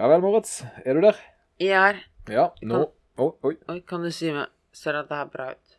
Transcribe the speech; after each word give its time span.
Ja 0.00 0.06
vel, 0.08 0.22
Moritz. 0.24 0.62
Er 0.88 0.96
du 0.96 1.02
der? 1.04 1.16
Jeg 1.60 1.76
er 1.76 1.98
Ja, 2.32 2.46
nå 2.64 2.78
oh, 3.20 3.34
oi. 3.44 3.58
Oi, 3.68 3.82
kan 3.84 4.00
du 4.00 4.08
si 4.14 4.30
meg 4.32 4.48
Ser 4.72 4.96
at 4.96 5.10
det 5.10 5.18
her 5.18 5.26
bra 5.28 5.50
ut? 5.52 5.74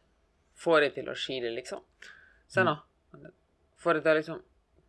Får 0.62 0.84
jeg 0.86 0.94
til 1.00 1.08
å 1.10 1.16
skile, 1.18 1.50
liksom? 1.56 1.82
Se 2.52 2.62
nå. 2.68 2.76
Får 3.82 3.98
jeg 3.98 4.04
til 4.06 4.12
å 4.12 4.16
liksom 4.20 4.44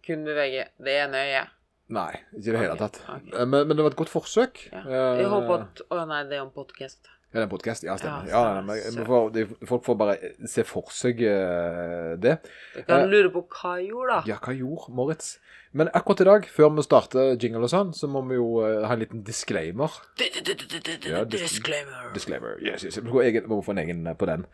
kun 0.04 0.26
bevege 0.26 0.66
det 0.84 0.98
ene 1.06 1.22
øyet? 1.30 1.54
Nei, 1.96 2.10
ikke 2.34 2.42
i 2.42 2.52
det 2.58 2.60
hele 2.60 2.76
tatt. 2.82 2.98
Okay, 3.06 3.32
Eh, 3.32 3.46
Men, 3.46 3.70
men 3.70 3.78
det 3.78 3.86
var 3.86 3.94
et 3.94 4.00
godt 4.02 4.12
forsøk. 4.12 4.66
Ja. 4.68 4.82
Eh, 4.84 5.22
Jeg 5.22 5.32
håper 5.32 5.54
at 5.62 5.82
Å 5.88 6.04
nei, 6.12 6.20
det 6.28 6.36
er 6.36 6.42
jo 6.42 6.46
en 6.50 6.54
podkast. 6.58 7.08
Ja, 7.08 7.38
det 7.38 7.40
er 7.40 7.46
en 7.46 7.54
podkast. 7.54 7.88
Ja, 7.88 7.96
stemmer. 7.96 8.28
Ja, 8.28 8.44
Ja, 8.58 8.60
nei, 8.68 8.78
men 8.98 9.08
får, 9.08 9.32
de, 9.32 9.46
folk 9.72 9.88
får 9.88 9.96
bare 10.04 10.18
se 10.44 10.66
for 10.68 10.92
seg 10.92 11.24
uh, 11.24 12.12
det. 12.20 12.36
Du 12.76 12.82
kan 12.84 13.08
lure 13.08 13.32
på 13.32 13.46
hva 13.48 13.78
jeg 13.80 13.94
gjorde, 13.94 14.18
da. 14.18 14.34
Ja, 14.34 14.36
hva 14.44 14.52
gjorde 14.60 14.92
Moritz? 14.92 15.38
Men 15.72 15.88
akkurat 15.96 16.20
i 16.20 16.26
dag, 16.28 16.46
før 16.52 16.68
vi 16.76 16.82
starter 16.84 17.32
jingle 17.40 17.64
og 17.64 17.70
sånn, 17.72 17.92
så 17.96 18.08
må 18.10 18.20
vi 18.28 18.36
jo 18.36 18.46
uh, 18.60 18.82
ha 18.84 18.92
en 18.92 19.00
liten 19.00 19.22
disclaimer. 19.24 19.94
Ja, 20.20 21.22
dis- 21.24 21.46
Disclaimer. 21.46 22.10
Disclaimer. 22.12 22.58
Yes, 22.60 22.84
yes. 22.84 22.98
Vi 23.00 23.42
må 23.48 23.60
få 23.64 23.72
en 23.72 23.80
egen 23.80 24.02
eh, 24.06 24.16
på 24.18 24.28
den. 24.28 24.44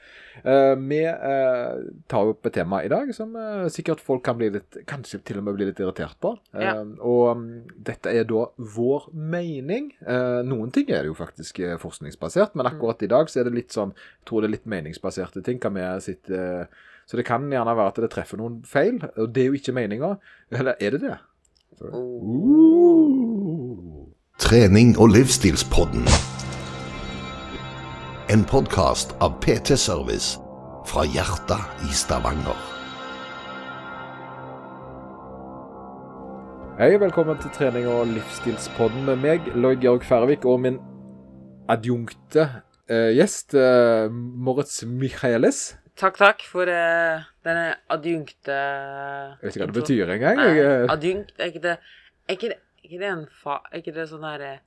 Uh, 0.44 0.74
vi 0.78 1.00
uh, 1.08 1.80
tar 2.10 2.30
opp 2.30 2.46
et 2.46 2.54
tema 2.54 2.84
i 2.86 2.90
dag 2.92 3.10
som 3.16 3.34
sikkert 3.74 4.02
folk 4.04 4.22
kan 4.26 4.38
bli 4.38 4.50
litt 4.54 4.78
Kanskje 4.88 5.18
til 5.26 5.40
og 5.40 5.48
med 5.48 5.58
bli 5.58 5.66
litt 5.68 5.80
irritert 5.82 6.14
på. 6.22 6.36
Ja. 6.54 6.76
Og 7.02 7.32
um, 7.34 7.46
dette 7.74 8.12
er 8.14 8.26
da 8.28 8.46
vår 8.78 9.08
mening. 9.12 9.90
Noen 10.46 10.70
ting 10.74 10.90
er 10.92 11.02
det 11.02 11.10
jo 11.10 11.18
faktisk 11.18 11.58
forskningsbasert, 11.82 12.54
men 12.58 12.68
akkurat 12.70 13.02
i 13.02 13.10
dag 13.10 13.30
så 13.30 13.42
er 13.42 13.48
det 13.48 13.56
litt 13.56 13.74
sånn 13.74 13.92
Jeg 13.96 14.28
tror 14.28 14.44
det 14.44 14.48
er 14.50 14.54
litt 14.56 14.70
meningsbaserte 14.70 15.42
ting. 15.44 15.58
Kan 15.62 15.74
vi 15.76 15.84
sitte 16.04 16.38
eh, 16.38 16.86
Så 17.08 17.16
det 17.16 17.24
kan 17.24 17.46
gjerne 17.48 17.72
være 17.72 17.88
at 17.88 17.96
det 18.02 18.10
treffer 18.12 18.36
noen 18.36 18.58
feil, 18.68 18.98
og 19.16 19.30
det 19.32 19.42
er 19.42 19.46
jo 19.48 19.56
ikke 19.56 19.72
meninga. 19.72 20.10
Eller 20.52 20.74
er 20.76 20.90
det 20.92 21.00
det? 21.06 21.16
Uh. 21.80 22.98
Trening 24.38 24.92
og 25.00 25.08
livsstilspodden. 25.14 26.04
En 28.28 28.44
podkast 28.44 29.16
av 29.24 29.40
PT 29.40 29.78
Service 29.80 30.36
fra 30.84 31.06
hjertet 31.08 31.88
i 31.88 31.96
Stavanger. 31.96 32.60
Hei, 36.76 36.92
velkommen 37.00 37.40
til 37.40 37.56
trening 37.56 37.88
og 37.88 38.12
livsstilspodden 38.12 39.08
med 39.08 39.16
meg, 39.24 39.40
Lloyd 39.56 39.80
Georg 39.80 40.04
Færvik, 40.04 40.44
og 40.44 40.60
min 40.68 40.76
adjunkte 41.72 42.50
eh, 42.84 43.16
gjest, 43.16 43.56
eh, 43.56 44.12
Moritz 44.12 44.84
Michaelis. 44.84 45.72
Takk, 45.98 46.18
takk 46.20 46.44
for 46.46 46.70
uh, 46.70 47.26
denne 47.46 47.66
adjunkte 47.90 48.54
Jeg 48.54 49.42
vet 49.42 49.56
ikke 49.56 49.64
hva 49.64 49.70
det 49.72 49.76
betyr 49.80 50.12
engang. 50.14 50.40
Adjunkt, 50.94 51.34
er 51.38 51.50
ikke 51.50 51.64
det 51.64 51.76
Er 52.28 52.36
ikke 52.36 52.50
det, 52.52 52.58
ikke 52.86 53.00
det 53.02 53.10
en 53.10 53.24
fa... 53.42 53.58
Er 53.72 53.82
ikke 53.82 53.94
det 53.96 54.06
sånn 54.10 54.26
her 54.28 54.44
eh, 54.46 54.60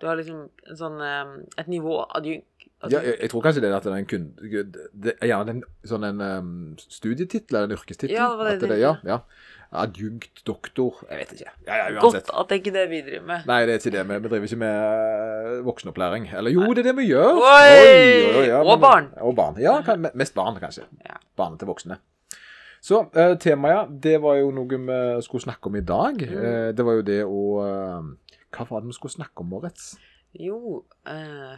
Du 0.00 0.08
har 0.10 0.18
liksom 0.20 0.42
en 0.68 0.78
sånn 0.78 1.00
um, 1.00 1.36
Et 1.56 1.70
nivå 1.72 2.02
adjunkt 2.04 2.48
ja, 2.90 2.98
jeg, 2.98 3.14
jeg 3.20 3.30
tror 3.30 3.44
kanskje 3.44 3.60
det 3.62 3.68
er 3.68 3.76
at 3.76 3.84
det 3.86 3.90
er 3.92 4.00
en 4.00 4.06
kunde... 4.10 4.62
Det 5.04 5.12
er 5.22 5.28
gjerne 5.30 5.52
en, 5.54 5.60
sånn 5.86 6.06
en 6.08 6.22
um, 6.26 6.54
studietittel 6.82 7.54
eller 7.60 7.68
en 7.68 7.76
yrkestittel. 7.76 8.14
Ja, 8.16 8.24
det 8.32 8.40
var 8.40 8.48
det 8.50 8.70
det 8.72 8.78
ja, 8.80 8.90
ja. 9.06 9.20
Adjunkt, 9.72 10.42
doktor 10.46 10.98
Jeg 11.08 11.18
vet 11.22 11.30
ikke. 11.32 11.52
Ja, 11.66 11.76
ja, 11.80 12.00
Godt 12.00 12.28
at 12.28 12.48
det 12.50 12.58
ikke 12.60 12.72
er 12.74 12.76
det 12.82 12.84
vi 12.90 13.00
driver 13.06 13.26
med. 13.30 13.46
Nei, 13.48 13.60
det 13.64 13.72
er 13.74 13.78
ikke 13.80 13.92
det. 13.94 14.02
Vi, 14.08 14.18
vi 14.20 14.28
driver 14.28 14.48
ikke 14.50 14.60
med 14.60 14.80
eh, 14.84 15.64
voksenopplæring. 15.64 16.26
Eller 16.36 16.52
jo, 16.52 16.66
det 16.76 16.82
er 16.84 16.90
det 16.90 16.96
vi 16.98 17.06
gjør. 17.08 17.40
Oi! 17.40 18.46
ja, 18.50 18.58
Og 18.60 18.74
men- 18.74 18.80
barn. 18.84 19.08
Og 19.24 19.36
barn. 19.36 19.56
Ja, 19.62 19.78
mest 20.14 20.34
barn, 20.36 20.60
kanskje. 20.60 20.84
Ja. 21.08 21.16
Barn 21.36 21.56
til 21.58 21.70
voksne. 21.72 21.96
Så 22.82 23.04
eh, 23.16 23.36
temaet, 23.40 23.96
det 24.02 24.16
var 24.22 24.40
jo 24.42 24.50
noe 24.50 24.66
vi 24.68 25.00
skulle 25.24 25.44
snakke 25.46 25.70
om 25.70 25.76
i 25.78 25.84
dag. 25.86 26.18
Mm. 26.20 26.38
Eh, 26.44 26.70
det 26.76 26.84
var 26.84 26.98
jo 26.98 27.04
det 27.06 27.20
å 27.24 27.42
eh, 27.64 28.38
Hva 28.52 28.66
var 28.68 28.82
det 28.82 28.90
vi 28.90 28.96
skulle 28.98 29.14
snakke 29.16 29.40
om, 29.44 29.52
Moritz? 29.54 29.94
Jo 30.36 30.82
eh, 31.06 31.56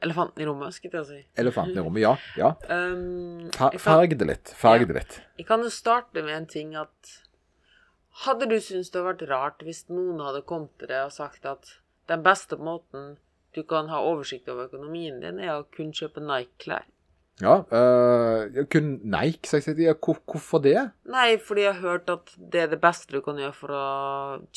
Elefanten 0.00 0.42
i 0.42 0.46
rommet, 0.48 0.74
skulle 0.74 1.00
jeg 1.02 1.06
si. 1.08 1.18
Elefanten 1.40 1.78
i 1.78 1.82
rommet. 1.84 2.02
Ja. 2.04 2.14
ja. 2.36 2.52
Um, 2.76 3.48
Fa 3.54 3.70
kan, 3.72 3.80
farg 3.82 4.14
det 4.18 4.28
litt. 4.28 4.52
Farg 4.56 4.86
det 4.88 4.96
litt. 4.96 5.18
jeg 5.38 5.46
kan 5.48 5.62
jo 5.64 5.70
starte 5.72 6.22
med 6.24 6.34
en 6.36 6.46
ting 6.50 6.76
at 6.78 7.16
Hadde 8.20 8.50
du 8.50 8.58
syntes 8.60 8.90
det 8.92 9.00
hadde 9.00 9.08
vært 9.08 9.28
rart 9.30 9.62
hvis 9.64 9.86
noen 9.88 10.20
hadde 10.20 10.42
kommet 10.48 10.72
til 10.80 10.90
deg 10.90 11.06
og 11.06 11.14
sagt 11.14 11.46
at 11.48 11.70
den 12.10 12.24
beste 12.26 12.58
måten 12.60 13.14
du 13.56 13.62
kan 13.66 13.88
ha 13.88 14.02
oversikt 14.04 14.50
over 14.52 14.68
økonomien 14.68 15.22
din, 15.22 15.40
er 15.40 15.56
å 15.56 15.68
kun 15.76 15.94
kjøpe 15.96 16.22
Nike-klær? 16.22 16.84
Ja. 17.40 17.56
eh, 17.72 18.64
kun 18.70 19.00
Nike, 19.02 19.48
så 19.48 19.58
jeg 19.58 19.66
sier. 19.66 19.80
Ja, 19.90 19.94
hvor, 19.94 20.20
hvorfor 20.28 20.62
det? 20.64 20.76
Nei, 21.10 21.34
fordi 21.42 21.66
jeg 21.66 21.74
har 21.78 21.96
hørt 21.96 22.10
at 22.12 22.34
det 22.36 22.64
er 22.64 22.72
det 22.72 22.80
beste 22.82 23.12
du 23.14 23.20
kan 23.24 23.40
gjøre 23.40 23.56
for 23.56 23.74
å 23.74 23.84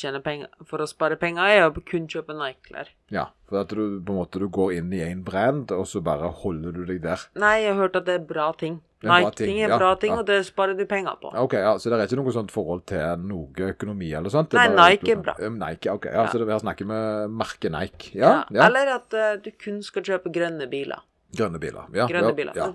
tjene 0.00 0.20
penger, 0.24 0.52
for 0.68 0.84
å 0.84 0.88
spare 0.90 1.18
penger, 1.20 1.48
er 1.48 1.68
å 1.68 1.84
kun 1.84 2.08
kjøpe 2.10 2.36
Nike-klær. 2.36 2.92
Ja, 3.14 3.28
for 3.48 3.62
at 3.64 3.72
du 3.72 4.00
på 4.04 4.14
en 4.14 4.20
måte 4.20 4.42
du 4.42 4.48
går 4.52 4.76
inn 4.78 4.92
i 4.92 5.02
en 5.04 5.24
brand, 5.26 5.72
og 5.74 5.86
så 5.90 6.02
bare 6.04 6.30
holder 6.44 6.76
du 6.76 6.84
deg 6.88 7.02
der. 7.04 7.28
Nei, 7.40 7.56
jeg 7.64 7.74
har 7.74 7.86
hørt 7.86 7.96
at 8.00 8.08
det 8.08 8.20
er 8.20 8.26
bra 8.28 8.52
ting. 8.58 8.82
Nike-ting 9.04 9.58
er 9.60 9.68
ja, 9.74 9.78
bra 9.78 9.92
ting, 10.00 10.14
ja. 10.14 10.20
og 10.22 10.28
det 10.28 10.38
sparer 10.48 10.76
du 10.78 10.84
penger 10.88 11.18
på. 11.20 11.32
Ok, 11.36 11.56
ja, 11.60 11.74
Så 11.76 11.90
det 11.92 11.98
er 11.98 12.08
ikke 12.08 12.20
noe 12.22 12.32
sånt 12.32 12.52
forhold 12.54 12.86
til 12.88 13.24
noe 13.28 13.70
økonomi 13.74 14.12
eller 14.16 14.32
sånt? 14.32 14.54
Nei, 14.56 14.68
bare 14.72 14.94
Nike 14.94 15.12
er 15.12 15.24
bra. 15.26 15.34
Um, 15.40 15.58
Nike, 15.60 15.90
ok. 15.92 16.08
Ja. 16.08 16.24
Så 16.32 16.40
vi 16.40 16.54
har 16.54 16.62
snakket 16.62 16.88
med 16.88 17.34
merket 17.42 17.74
Nike. 17.74 18.14
Ja, 18.16 18.30
Ja, 18.34 18.44
ja. 18.50 18.68
Eller 18.68 18.94
at 18.96 19.12
uh, 19.12 19.34
du 19.44 19.50
kun 19.60 19.82
skal 19.84 20.06
kjøpe 20.06 20.32
grønne 20.32 20.68
biler. 20.70 21.04
Grønne 21.36 21.60
biler. 21.62 21.88
Ja, 21.94 22.06
Grønne 22.10 22.34
ja, 22.34 22.38
biler. 22.42 22.54
Ja, 22.56 22.72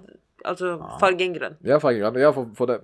Altså 0.47 0.77
fargen 1.01 1.33
grønn. 1.35 1.57
ja 1.67 1.75
fargegrønn. 1.83 2.15
Ja, 2.21 2.29
for, 2.31 2.45
for 2.55 2.69
det, 2.69 2.77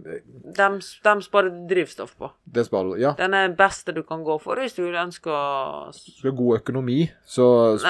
De, 0.58 0.66
de 1.06 1.12
sparer 1.24 1.54
drivstoff 1.70 2.12
på. 2.20 2.28
det 2.52 2.66
sparer. 2.68 2.98
Ja. 3.00 3.14
Den 3.16 3.34
er 3.34 3.54
beste 3.56 3.94
du 3.96 4.02
kan 4.04 4.26
gå 4.28 4.36
for 4.44 4.60
hvis 4.60 4.76
du 4.76 4.82
ønsker 4.92 5.32
å 5.32 5.94
Skal 5.96 6.34
har 6.34 6.36
god 6.36 6.58
økonomi, 6.60 6.98
så 7.24 7.46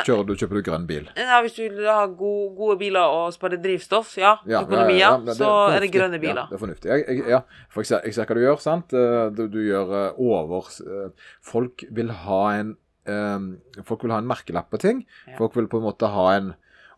kjører 0.06 0.28
du, 0.30 0.36
kjøper 0.38 0.60
du 0.60 0.62
grønn 0.70 0.86
bil. 0.86 1.10
ja, 1.18 1.40
Hvis 1.42 1.56
du 1.58 1.64
vil 1.64 1.88
ha 1.90 2.06
gode, 2.06 2.54
gode 2.60 2.78
biler 2.84 3.10
og 3.10 3.34
spare 3.34 3.58
drivstoff, 3.58 4.14
ja, 4.22 4.36
Ja, 4.46 4.62
økonomi, 4.62 5.00
ja, 5.00 5.16
så 5.34 5.50
er 5.74 5.80
det 5.82 5.90
grønne 5.98 6.22
biler. 6.22 6.44
Ja, 6.46 6.48
det 6.54 6.60
er 6.60 6.64
fornuftig. 6.68 6.92
Jeg, 6.94 7.06
jeg, 7.10 7.26
ja, 7.34 7.42
for 7.74 7.82
jeg 7.82 8.06
jeg 8.06 8.14
ser 8.20 8.30
hva 8.30 8.38
du 8.38 8.44
gjør, 8.46 8.62
sant? 8.62 8.94
Eh, 8.94 9.30
Du, 9.34 9.48
du 9.50 9.60
gjør 9.66 9.96
eh, 10.04 10.20
over 10.22 10.70
eh, 10.86 11.10
Folk 11.42 11.88
vil 11.90 12.14
ha 12.28 12.42
en 12.62 12.76
Um, 13.06 13.60
Folk 13.86 14.02
vil 14.02 14.10
ha 14.10 14.18
en 14.18 14.26
merkelapp 14.26 14.72
på 14.74 14.80
ting. 14.82 15.04
Ja. 15.30 15.36
Folk 15.38 15.54
vil 15.56 15.68
på 15.70 15.78
en 15.78 15.84
måte 15.86 16.08
ha 16.10 16.24
en 16.40 16.48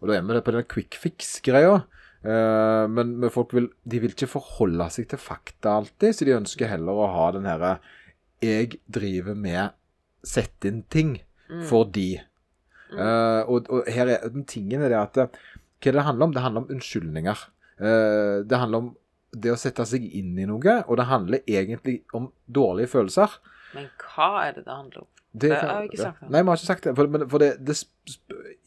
Og 0.02 0.10
da 0.10 0.18
er 0.18 0.26
vi 0.26 0.42
på 0.46 0.56
den 0.56 0.68
quick 0.70 0.98
fix-greia. 1.00 1.84
Uh, 2.26 2.86
men, 2.90 3.14
men 3.22 3.30
folk 3.32 3.54
vil 3.54 3.70
De 3.88 4.00
vil 4.02 4.12
ikke 4.12 4.28
forholde 4.28 4.88
seg 4.92 5.06
til 5.12 5.22
fakta 5.22 5.78
alltid, 5.78 6.16
så 6.18 6.26
de 6.26 6.34
ønsker 6.36 6.72
heller 6.72 6.98
å 6.98 7.12
ha 7.14 7.28
den 7.36 7.46
herre 7.46 7.76
Jeg 8.44 8.80
driver 8.90 9.38
med 9.38 9.78
sett 10.26 10.66
inn 10.68 10.82
ting 10.92 11.20
Mm. 11.48 11.64
fordi 11.70 12.10
Uh, 12.88 13.44
og, 13.52 13.66
og 13.68 13.88
her 13.92 14.08
er 14.08 14.30
den 14.32 14.46
tingen 14.48 14.80
er 14.80 14.94
det 14.94 14.96
at 14.96 15.18
eh, 15.20 15.40
Hva 15.84 15.92
det 15.92 15.98
det 15.98 16.04
handler 16.08 16.26
om? 16.30 16.34
Det 16.34 16.44
handler 16.46 16.62
om 16.62 16.70
unnskyldninger. 16.72 17.42
Uh, 17.82 18.48
det 18.48 18.60
handler 18.62 18.78
om 18.78 18.88
det 19.36 19.52
å 19.52 19.58
sette 19.60 19.84
seg 19.90 20.06
inn 20.08 20.38
i 20.40 20.46
noe, 20.48 20.76
og 20.88 20.96
det 20.96 21.08
handler 21.10 21.44
egentlig 21.44 21.98
om 22.16 22.30
dårlige 22.48 22.88
følelser. 22.94 23.36
Men 23.76 23.90
hva 24.00 24.30
er 24.46 24.56
det 24.56 24.64
det 24.70 24.72
handler 24.72 25.04
om? 25.04 25.10
Det, 25.34 25.50
Det 25.52 25.60
har 25.60 25.82
vi 25.84 25.92
ikke 25.92 26.00
sagt 26.00 26.24
det. 26.24 26.30
Nei, 26.32 26.42
vi 26.42 26.48
har 26.48 26.62
ikke 26.62 26.70
sagt 26.70 26.88
det. 26.88 26.96
For, 27.02 27.12
men, 27.12 27.28
for 27.36 27.44
det, 27.44 27.52
det 27.68 27.76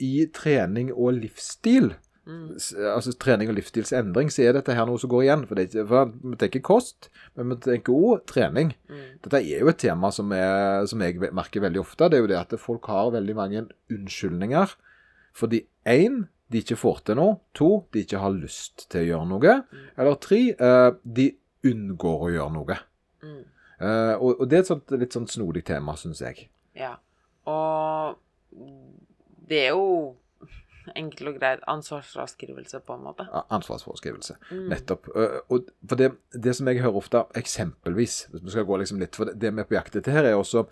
I 0.00 0.26
trening 0.34 0.92
og 0.94 1.12
livsstil 1.20 1.94
Mm. 2.30 2.52
altså 2.94 3.12
trening 3.18 3.48
og 3.50 3.56
livsstilsendring, 3.56 4.28
så 4.30 4.44
er 4.44 4.54
dette 4.54 4.74
her 4.76 4.86
noe 4.86 5.00
som 5.00 5.10
går 5.10 5.24
igjen. 5.24 5.44
For, 5.48 5.58
det 5.58 5.70
ikke, 5.70 5.86
for 5.88 6.12
Vi 6.12 6.36
tenker 6.38 6.62
kost, 6.66 7.08
men 7.34 7.50
vi 7.50 7.56
tenker 7.64 7.96
òg 7.96 8.26
trening. 8.30 8.74
Mm. 8.90 9.06
Dette 9.24 9.40
er 9.40 9.64
jo 9.64 9.70
et 9.72 9.80
tema 9.80 10.12
som, 10.14 10.30
er, 10.36 10.84
som 10.90 11.02
jeg 11.02 11.18
merker 11.18 11.64
veldig 11.64 11.82
ofte. 11.82 12.10
Det 12.10 12.18
er 12.18 12.24
jo 12.24 12.30
det 12.30 12.38
at 12.38 12.54
folk 12.60 12.86
har 12.92 13.14
veldig 13.16 13.36
mange 13.38 13.64
unnskyldninger. 13.90 14.76
Fordi 15.34 15.64
én, 15.88 16.24
de 16.50 16.62
ikke 16.62 16.78
får 16.78 17.02
til 17.08 17.18
noe. 17.18 17.38
To, 17.58 17.70
de 17.94 18.04
ikke 18.04 18.22
har 18.22 18.36
lyst 18.36 18.88
til 18.90 19.04
å 19.04 19.08
gjøre 19.08 19.30
noe. 19.32 19.58
Eller 19.96 20.22
tre, 20.22 20.42
eh, 20.54 20.90
de 21.04 21.30
unngår 21.66 22.26
å 22.26 22.32
gjøre 22.34 22.54
noe. 22.54 22.80
Mm. 23.24 23.44
Eh, 23.80 24.14
og, 24.18 24.40
og 24.40 24.48
det 24.50 24.58
er 24.58 24.66
et 24.66 24.70
sånt, 24.74 24.98
litt 25.00 25.16
sånn 25.16 25.30
snodig 25.30 25.64
tema, 25.66 25.96
syns 25.98 26.22
jeg. 26.24 26.50
Ja. 26.78 26.98
Og 27.48 28.18
det 29.50 29.60
er 29.66 29.74
jo 29.74 30.16
enkelt 31.00 31.32
og 31.32 31.36
greit 31.40 31.66
ansvarsfraskrivelse, 31.70 32.80
på 32.86 32.96
en 32.96 33.04
måte. 33.04 33.26
Ansvarsfraskrivelse. 33.52 34.38
Mm. 34.50 34.64
Nettopp. 34.72 35.10
Og 35.50 35.68
for 35.84 36.00
det, 36.00 36.12
det 36.32 36.56
som 36.56 36.70
jeg 36.70 36.82
hører 36.84 37.02
ofte, 37.02 37.24
eksempelvis, 37.38 38.24
hvis 38.32 38.46
vi 38.46 38.56
skal 38.56 38.66
gå 38.68 38.80
liksom 38.80 39.02
litt 39.02 39.18
For 39.18 39.30
det, 39.30 39.38
det 39.42 39.54
vi 39.54 39.64
er 39.64 39.68
på 39.68 39.78
jakt 39.78 40.00
etter 40.00 40.16
her, 40.16 40.30
er 40.30 40.38
også 40.38 40.64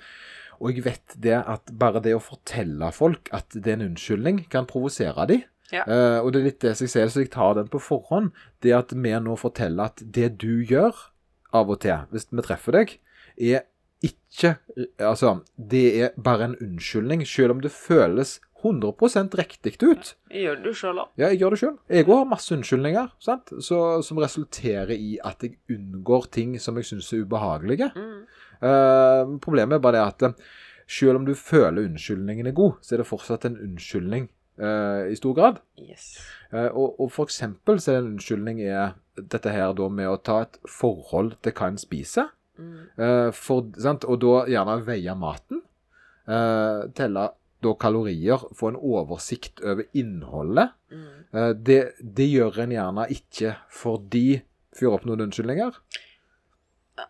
Og 0.59 0.73
jeg 0.73 0.87
vet 0.89 1.15
det 1.15 1.37
at 1.39 1.71
bare 1.79 2.03
det 2.03 2.17
å 2.17 2.25
fortelle 2.25 2.91
folk 2.95 3.31
at 3.37 3.53
det 3.55 3.71
er 3.71 3.79
en 3.79 3.91
unnskyldning, 3.93 4.43
kan 4.51 4.67
provosere 4.67 5.29
dem. 5.31 5.47
Ja. 5.69 5.85
Uh, 5.85 6.19
og 6.25 6.33
det 6.33 6.41
er 6.41 6.47
litt 6.49 6.63
det 6.65 6.75
som 6.77 6.87
jeg 6.87 6.95
sier, 6.95 7.11
så 7.13 7.23
jeg 7.23 7.33
tar 7.35 7.59
den 7.59 7.69
på 7.71 7.81
forhånd. 7.83 8.33
Det 8.65 8.73
at 8.75 8.95
vi 8.97 9.13
nå 9.23 9.37
forteller 9.39 9.93
at 9.93 10.03
det 10.03 10.33
du 10.41 10.65
gjør 10.67 10.97
av 11.55 11.71
og 11.73 11.83
til, 11.85 12.09
hvis 12.13 12.29
vi 12.31 12.45
treffer 12.45 12.81
deg, 12.81 12.95
er 13.39 13.67
ikke 14.05 14.59
Altså, 15.03 15.41
det 15.59 15.87
er 15.99 16.13
bare 16.23 16.45
en 16.47 16.57
unnskyldning, 16.63 17.25
selv 17.27 17.57
om 17.57 17.63
det 17.65 17.73
føles 17.75 18.37
100 18.63 19.37
riktig 19.39 19.77
ut. 19.83 20.15
Jeg 20.33 20.45
gjør 20.45 20.63
det 20.65 20.73
sjøl 20.77 21.03
òg. 21.05 21.11
Ja, 21.21 21.29
jeg 21.31 21.41
gjør 21.43 21.55
det 21.55 21.61
sjøl. 21.63 21.77
Jeg 21.89 22.07
òg 22.09 22.15
har 22.17 22.31
masse 22.31 22.55
unnskyldninger 22.57 23.13
sant? 23.23 23.53
Så, 23.65 23.79
som 24.07 24.19
resulterer 24.23 24.95
i 24.97 25.19
at 25.25 25.45
jeg 25.47 25.59
unngår 25.71 26.31
ting 26.35 26.57
som 26.63 26.79
jeg 26.81 26.89
syns 26.91 27.13
er 27.13 27.23
ubehagelige. 27.23 27.91
Mm. 27.95 28.25
Uh, 28.59 29.37
problemet 29.43 29.79
er 29.79 29.85
bare 29.85 30.01
det 30.01 30.27
at 30.27 30.43
sjøl 30.89 31.13
selv 31.13 31.21
om 31.21 31.29
du 31.29 31.37
føler 31.39 31.87
unnskyldningen 31.87 32.49
er 32.51 32.57
god, 32.57 32.81
så 32.83 32.97
er 32.97 33.03
det 33.03 33.11
fortsatt 33.11 33.45
en 33.47 33.61
unnskyldning 33.63 34.31
uh, 34.59 35.07
i 35.07 35.15
stor 35.19 35.37
grad. 35.37 35.61
Yes. 35.79 36.17
Uh, 36.51 36.67
og, 36.73 36.99
og 36.99 37.13
for 37.15 37.29
eksempel 37.29 37.79
så 37.79 37.95
er 37.95 38.03
en 38.03 38.15
unnskyldning 38.15 38.65
er 38.67 38.97
dette 39.19 39.53
her 39.53 39.75
da 39.77 39.89
med 39.93 40.11
å 40.11 40.19
ta 40.23 40.43
et 40.47 40.59
forhold 40.71 41.37
til 41.43 41.55
hva 41.55 41.71
en 41.71 41.81
spiser. 41.81 42.33
Mm. 42.59 42.79
Eh, 42.99 43.31
for, 43.35 43.69
sant? 43.81 44.07
Og 44.09 44.21
da 44.23 44.45
gjerne 44.51 44.79
veie 44.87 45.15
maten. 45.19 45.63
Eh, 46.29 46.89
telle 46.99 47.29
da 47.65 47.75
kalorier, 47.75 48.45
få 48.55 48.73
en 48.73 48.79
oversikt 48.79 49.63
over 49.65 49.89
innholdet. 49.99 50.75
Mm. 50.93 51.07
Eh, 51.33 51.51
det, 51.55 51.81
det 51.99 52.29
gjør 52.31 52.63
en 52.65 52.77
gjerne 52.77 53.09
ikke 53.15 53.57
fordi 53.81 54.29
Fyr 54.79 54.93
opp 54.95 55.07
noen 55.09 55.25
unnskyldninger. 55.25 55.75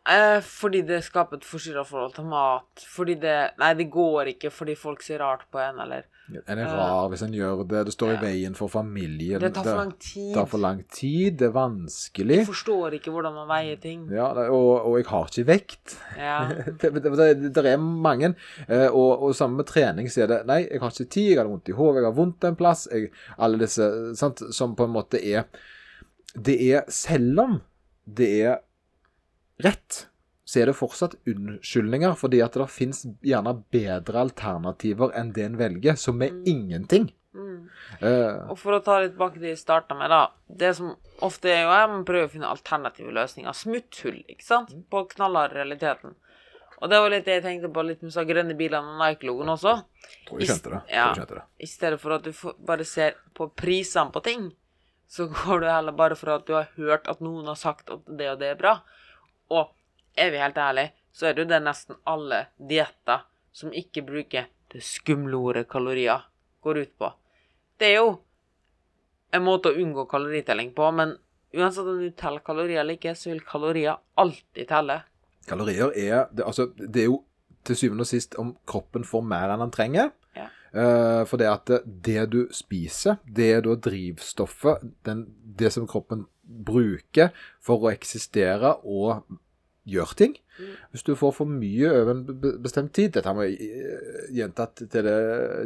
Eh, 0.09 0.39
fordi 0.45 0.83
det 0.87 1.01
skaper 1.07 1.39
et 1.41 1.47
forstyrra 1.49 1.85
forhold 1.87 2.15
til 2.19 2.25
mat. 2.29 2.85
Fordi 2.93 3.15
det 3.23 3.37
Nei, 3.59 3.73
det 3.79 3.89
går 3.91 4.35
ikke 4.35 4.51
fordi 4.53 4.75
folk 4.77 5.03
ser 5.03 5.19
rart 5.25 5.47
på 5.53 5.61
en, 5.63 5.81
eller 5.81 6.07
En 6.47 6.59
er 6.61 6.67
rar 6.69 7.09
hvis 7.09 7.23
en 7.25 7.33
gjør 7.33 7.63
det. 7.69 7.87
Det 7.89 7.93
står 7.95 8.11
i 8.11 8.17
Ja. 8.17 8.21
veien 8.21 8.55
for 8.55 8.69
familien. 8.69 9.41
Det 9.41 9.55
tar 9.55 9.65
for 9.65 9.77
lang 9.81 9.93
tid. 9.99 10.27
Det 10.29 10.35
tar 10.35 10.47
for 10.51 10.59
lang 10.59 10.83
tid. 10.93 11.39
Det 11.41 11.47
er 11.49 11.55
vanskelig. 11.57 12.41
Du 12.45 12.53
forstår 12.53 12.99
ikke 12.99 13.11
hvordan 13.15 13.33
man 13.35 13.49
veier 13.49 13.81
ting. 13.81 14.03
Ja, 14.13 14.27
og, 14.51 14.85
og 14.91 14.99
jeg 14.99 15.07
har 15.09 15.25
ikke 15.33 15.47
vekt. 15.49 15.97
Ja. 16.19 16.37
det, 16.83 16.93
det, 16.99 17.15
det, 17.17 17.55
det 17.55 17.65
er 17.73 17.81
mange. 17.81 18.35
Eh, 18.69 18.89
og, 18.93 19.23
og 19.23 19.35
sammen 19.35 19.57
med 19.63 19.67
trening 19.73 20.11
så 20.13 20.27
er 20.27 20.33
det 20.35 20.43
Nei, 20.47 20.61
jeg 20.69 20.81
har 20.85 20.93
ikke 20.93 21.09
tid, 21.09 21.31
jeg 21.33 21.39
har 21.41 21.49
vondt 21.49 21.69
i 21.73 21.79
hodet, 21.81 22.03
jeg 22.03 22.11
har 22.11 22.19
vondt 22.21 22.45
en 22.45 22.57
plass. 22.61 22.87
Jeg, 22.93 23.11
alle 23.39 23.59
disse 23.65 23.89
sant, 24.21 24.43
Som 24.53 24.77
på 24.77 24.85
en 24.85 24.93
måte 24.93 25.17
er 25.25 25.49
Det 26.37 26.61
er 26.75 26.85
Selv 26.93 27.41
om 27.41 27.61
det 28.05 28.29
er 28.45 28.59
rett, 29.65 30.07
så 30.49 30.63
er 30.63 30.71
det 30.71 30.79
fortsatt 30.79 31.19
unnskyldninger, 31.29 32.15
fordi 32.17 32.41
at 32.45 32.57
det 32.57 32.69
finnes 32.73 33.05
gjerne 33.27 33.53
bedre 33.75 34.23
alternativer 34.25 35.13
enn 35.19 35.35
det 35.37 35.45
en 35.45 35.59
velger, 35.61 35.99
som 36.01 36.23
er 36.25 36.37
ingenting. 36.49 37.11
Mm. 37.37 37.69
Uh, 38.01 38.49
Og 38.51 38.57
for 38.59 38.79
å 38.79 38.81
ta 38.85 38.97
litt 39.03 39.13
tilbake 39.13 39.43
det 39.43 39.53
jeg 39.53 39.61
starta 39.61 39.97
med, 39.99 40.09
da. 40.11 40.23
Det 40.49 40.73
som 40.79 40.95
ofte 41.25 41.53
er 41.53 41.67
jo 41.67 41.75
er 41.75 41.91
man 41.93 42.07
prøver 42.09 42.31
å 42.31 42.33
finne 42.33 42.49
alternative 42.51 43.13
løsninger. 43.15 43.55
Smutthull, 43.57 44.23
ikke 44.25 44.47
sant? 44.47 44.73
På 44.91 45.05
knallhard 45.13 45.55
realiteten. 45.59 46.17
Og 46.79 46.91
det 46.91 47.01
var 47.03 47.11
litt 47.11 47.27
det 47.27 47.39
jeg 47.39 47.45
tenkte 47.45 47.71
på 47.75 47.83
litt 47.83 48.05
med 48.07 48.15
de 48.15 48.25
grønne 48.29 48.55
bilene 48.59 48.95
og 48.95 49.01
Nike-logoen 49.03 49.51
også. 49.57 49.75
tror 50.29 50.41
jeg 50.41 50.51
skjønte 50.53 50.75
det. 50.77 50.83
Ja. 50.95 51.09
det. 51.19 51.43
I 51.59 51.69
stedet 51.69 51.99
for 52.03 52.15
at 52.15 52.27
du 52.27 52.33
bare 52.67 52.87
ser 52.87 53.19
på 53.35 53.49
prisene 53.51 54.15
på 54.15 54.23
ting, 54.25 54.53
så 55.11 55.27
går 55.33 55.65
du 55.65 55.67
heller 55.69 55.97
bare 55.97 56.17
for 56.19 56.37
at 56.37 56.47
du 56.47 56.55
har 56.55 56.71
hørt 56.77 57.09
at 57.11 57.21
noen 57.25 57.51
har 57.51 57.59
sagt 57.59 57.91
at 57.91 58.07
det 58.07 58.31
og 58.31 58.41
det 58.43 58.53
er 58.53 58.61
bra. 58.61 58.79
Og 59.55 59.73
er 60.19 60.31
vi 60.35 60.41
helt 60.43 60.59
ærlige, 60.59 60.93
så 61.13 61.29
er 61.29 61.35
det 61.35 61.45
jo 61.45 61.51
det 61.51 61.61
nesten 61.65 61.99
alle 62.09 62.45
dietter 62.59 63.25
som 63.53 63.73
ikke 63.75 64.05
bruker 64.07 64.49
det 64.73 64.83
skumle 64.85 65.37
ordet 65.37 65.69
kalorier, 65.71 66.27
går 66.61 66.83
ut 66.85 66.93
på. 66.99 67.13
Det 67.79 67.93
er 67.93 68.01
jo 68.03 68.11
en 69.35 69.45
måte 69.45 69.73
å 69.73 69.81
unngå 69.81 70.05
kaloritelling 70.11 70.75
på, 70.77 70.91
men 70.95 71.15
uansett 71.57 71.87
om 71.87 72.01
du 72.01 72.11
teller 72.17 72.45
kalorier 72.45 72.83
eller 72.83 72.99
ikke, 72.99 73.15
så 73.17 73.33
vil 73.33 73.43
kalorier 73.47 73.99
alltid 74.21 74.69
telle. 74.69 75.01
Kalorier 75.49 75.93
er 75.97 76.29
det, 76.31 76.45
altså, 76.45 76.69
det 76.77 77.05
er 77.05 77.11
jo 77.11 77.23
til 77.67 77.77
syvende 77.77 78.05
og 78.05 78.11
sist 78.11 78.37
om 78.41 78.55
kroppen 78.69 79.05
får 79.07 79.25
mer 79.27 79.53
enn 79.53 79.65
den 79.65 79.75
trenger. 79.75 80.13
Ja. 80.37 80.49
Eh, 80.73 81.23
for 81.29 81.41
det 81.41 81.49
at 81.51 81.71
det, 81.71 81.81
det 82.07 82.27
du 82.33 82.41
spiser, 82.55 83.21
det 83.25 83.49
er 83.57 83.65
da 83.65 83.77
drivstoffet, 83.89 84.85
den, 85.09 85.27
det 85.59 85.73
som 85.75 85.89
kroppen 85.89 86.27
bruker 86.49 87.31
for 87.61 87.85
å 87.85 87.93
eksistere 87.93 88.75
og 88.89 89.25
gjøre 89.89 90.17
ting. 90.21 90.35
Mm. 90.59 90.73
Hvis 90.93 91.05
du 91.07 91.13
får 91.17 91.33
for 91.37 91.49
mye 91.49 91.89
over 91.95 92.11
en 92.13 92.23
bestemt 92.65 92.91
tid 92.97 93.13
Dette 93.15 93.31
har 93.31 93.37
vi 93.39 93.55
eh, 93.69 94.25
gjentatt 94.35 94.83
til 94.91 95.05
det 95.07 95.15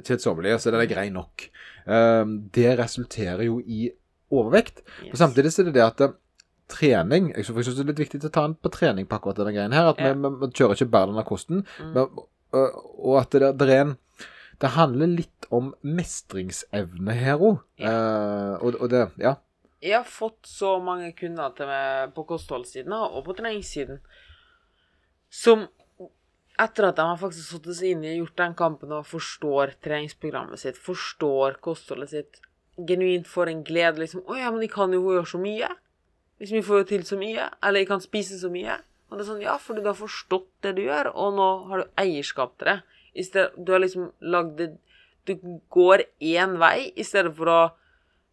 kjedsommelige, 0.07 0.59
så 0.61 0.71
den 0.75 0.83
er 0.85 0.91
grei 0.91 1.07
nok. 1.15 1.47
Eh, 1.87 2.25
det 2.55 2.75
resulterer 2.79 3.43
jo 3.49 3.57
i 3.65 3.87
overvekt. 4.33 4.83
Men 5.07 5.17
samtidig 5.21 5.53
så 5.55 5.63
er 5.63 5.71
det 5.71 5.75
det 5.79 5.87
at 5.87 6.01
eh, 6.07 6.13
trening 6.73 7.33
Jeg 7.35 7.45
synes 7.49 7.67
det 7.75 7.83
er 7.83 7.89
litt 7.91 7.99
viktig 8.05 8.21
å 8.29 8.31
ta 8.33 8.45
en 8.49 8.55
på 8.55 8.71
trening 8.73 9.05
på 9.09 9.17
akkurat 9.19 9.41
denne 9.43 9.53
greien 9.57 9.75
her. 9.77 9.91
At 9.91 9.99
Ja. 10.01 10.13
vi, 10.13 10.21
vi, 10.23 10.35
vi 10.45 10.53
kjører 10.61 10.77
ikke 10.79 10.93
bare 10.95 11.11
denne 11.11 11.25
kosten. 11.29 11.65
Mm. 11.81 11.91
Men, 11.97 12.23
øh, 12.55 12.79
og 13.03 13.19
at 13.25 13.31
det, 13.39 13.51
det 13.61 13.69
er 13.71 13.81
en 13.87 13.97
Det 14.63 14.71
handler 14.77 15.07
litt 15.11 15.47
om 15.51 15.73
mestringsevne 15.83 17.15
her 17.19 17.41
òg. 17.43 17.59
og, 17.83 18.77
og 18.81 18.91
det 18.93 19.09
Ja. 19.19 19.35
Jeg 19.83 19.97
har 19.99 20.07
fått 20.07 20.47
så 20.47 20.77
mange 20.83 21.11
kunder 21.19 21.55
til 21.57 21.67
meg 21.67 22.13
på 22.15 22.25
kostholdssiden 22.29 22.95
og 22.95 23.23
på 23.27 23.35
treningssiden 23.39 23.99
som 25.33 25.67
etter 26.61 26.87
at 26.87 26.99
de 26.99 27.07
har 27.09 27.19
faktisk 27.19 27.55
satt 27.55 27.69
seg 27.75 27.95
inn 27.97 28.05
i 28.07 28.17
gjort 28.19 28.37
den 28.39 28.55
kampen 28.55 28.93
og 28.95 29.09
forstår 29.09 29.75
treningsprogrammet 29.83 30.61
sitt, 30.61 30.79
forstår 30.79 31.57
kostholdet 31.65 32.13
sitt, 32.13 32.43
genuint 32.77 33.27
får 33.29 33.51
en 33.51 33.65
glede 33.65 34.05
liksom 34.05 34.23
'Å 34.23 34.39
ja, 34.39 34.51
men 34.51 34.61
jeg 34.61 34.71
kan 34.71 34.93
jo 34.93 35.03
gjøre 35.03 35.33
så 35.33 35.41
mye.' 35.41 35.73
Liksom, 36.43 36.57
jeg 36.57 36.65
får 36.65 36.79
jo 36.81 36.85
til 36.91 37.05
så 37.07 37.17
mye. 37.17 37.45
Eller 37.63 37.81
jeg 37.81 37.89
kan 37.89 38.01
spise 38.03 38.41
så 38.41 38.49
mye. 38.51 38.81
Og 39.09 39.19
det 39.19 39.23
er 39.23 39.29
sånn, 39.29 39.45
ja, 39.45 39.53
fordi 39.63 39.83
du 39.85 39.87
har 39.93 39.95
forstått 39.95 40.49
det 40.65 40.73
du 40.75 40.83
gjør, 40.83 41.13
og 41.15 41.37
nå 41.37 41.49
har 41.69 41.83
du 41.83 41.93
eierskap 42.03 42.57
til 42.59 42.67
det. 42.67 42.79
Stedet, 43.29 43.53
du 43.65 43.73
har 43.73 43.83
liksom 43.85 44.09
lagd 44.21 44.57
det 44.59 44.73
Du 45.25 45.37
går 45.71 46.03
én 46.19 46.57
vei 46.59 46.91
i 46.99 47.05
stedet 47.07 47.31
for 47.37 47.47
å 47.47 47.59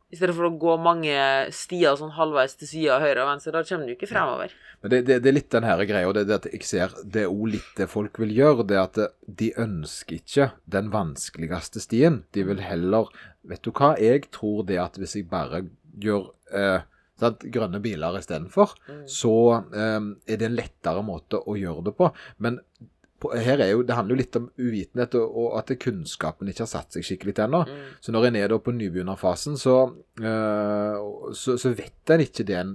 i 0.10 0.18
stedet 0.18 0.34
for 0.34 0.48
å 0.48 0.56
gå 0.58 0.74
mange 0.82 1.14
stier 1.54 1.94
sånn 2.00 2.16
halvveis 2.16 2.56
til 2.58 2.68
sida 2.72 2.96
høyre 3.04 3.22
og 3.22 3.28
venstre. 3.30 3.52
Da 3.54 3.62
kommer 3.68 3.86
du 3.86 3.94
ikke 3.94 4.10
fremover. 4.10 4.54
Men 4.82 4.94
det, 4.94 5.00
det, 5.06 5.18
det 5.22 5.30
er 5.30 5.36
litt 5.36 5.50
den 5.54 5.68
her 5.68 5.84
greia, 5.86 6.08
og 6.10 6.16
det, 6.18 6.24
det 6.30 6.38
at 6.40 6.48
jeg 6.50 6.66
ser 6.66 6.96
det 7.04 7.26
er 7.28 7.30
òg 7.34 7.46
litt 7.54 7.72
det 7.78 7.90
folk 7.92 8.18
vil 8.24 8.32
gjøre. 8.34 8.66
Det 8.72 8.80
at 8.82 9.00
de 9.42 9.52
ønsker 9.62 10.18
ikke 10.18 10.48
den 10.66 10.90
vanskeligste 10.96 11.84
stien. 11.84 12.24
De 12.34 12.46
vil 12.50 12.64
heller 12.66 13.12
Vet 13.50 13.62
du 13.66 13.70
hva, 13.72 13.94
jeg 13.98 14.26
tror 14.36 14.66
det 14.68 14.78
at 14.82 14.98
hvis 15.00 15.16
jeg 15.16 15.30
bare 15.32 15.62
gjør 16.04 16.26
eh, 16.54 16.82
sant, 17.20 17.46
grønne 17.54 17.80
biler 17.82 18.18
istedenfor, 18.20 18.74
Mm. 18.90 19.04
så 19.08 19.32
eh, 19.74 20.10
er 20.28 20.38
det 20.42 20.48
en 20.50 20.58
lettere 20.58 21.02
måte 21.06 21.40
å 21.40 21.56
gjøre 21.58 21.86
det 21.88 21.94
på. 21.98 22.10
Men 22.44 22.60
her 23.36 23.60
er 23.60 23.72
jo, 23.74 23.82
det 23.84 23.96
handler 23.98 24.16
jo 24.16 24.20
litt 24.22 24.38
om 24.40 24.46
uvitenhet, 24.58 25.16
og, 25.20 25.34
og 25.42 25.58
at 25.60 25.74
kunnskapen 25.82 26.50
ikke 26.52 26.64
har 26.64 26.72
satt 26.72 26.96
seg 26.96 27.06
skikkelig 27.06 27.36
ennå. 27.44 27.64
Mm. 27.68 27.82
Så 28.06 28.14
når 28.16 28.30
en 28.30 28.38
er 28.40 28.52
da 28.52 28.60
på 28.64 28.74
nybegynnerfasen, 28.76 29.58
så, 29.60 29.76
uh, 30.24 31.34
så, 31.36 31.58
så 31.60 31.74
vet 31.76 32.14
en 32.16 32.24
ikke 32.24 32.46
det 32.48 32.58
en 32.60 32.74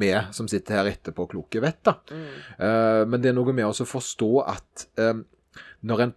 vi 0.00 0.10
som 0.36 0.48
sitter 0.50 0.80
her 0.80 0.90
etterpå, 0.90 1.28
kloke 1.30 1.62
vet. 1.62 1.80
da. 1.86 1.96
Mm. 2.10 2.26
Uh, 2.58 3.02
men 3.08 3.22
det 3.22 3.30
er 3.30 3.38
noe 3.38 3.54
med 3.54 3.70
å 3.70 3.88
forstå 3.88 4.30
at 4.44 4.86
eh, 5.00 5.16
når 5.84 6.04
en 6.06 6.12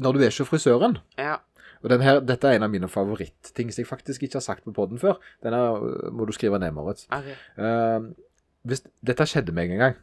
Når 0.00 0.16
du 0.16 0.22
er 0.24 0.30
ikke 0.32 0.46
frisøren 0.48 0.98
Ja. 1.18 1.40
og 1.82 1.90
den 1.90 2.00
her, 2.00 2.20
Dette 2.20 2.48
er 2.48 2.56
en 2.56 2.62
av 2.62 2.70
mine 2.70 2.88
favorittting 2.88 3.70
som 3.70 3.82
jeg 3.82 3.88
faktisk 3.88 4.22
ikke 4.22 4.38
har 4.38 4.44
sagt 4.46 4.64
på 4.64 4.72
poden 4.72 4.98
før. 4.98 5.18
Den 5.44 5.52
eh, 5.52 6.10
må 6.10 6.24
du 6.24 6.32
skrive 6.32 6.58
ned, 6.58 6.72
Moritz. 6.72 7.06
Okay. 7.12 7.36
Uh, 7.58 8.12
hvis 8.64 8.82
dette 9.04 9.26
skjedde 9.28 9.52
meg 9.56 9.70
en 9.72 9.80
gang, 9.80 9.98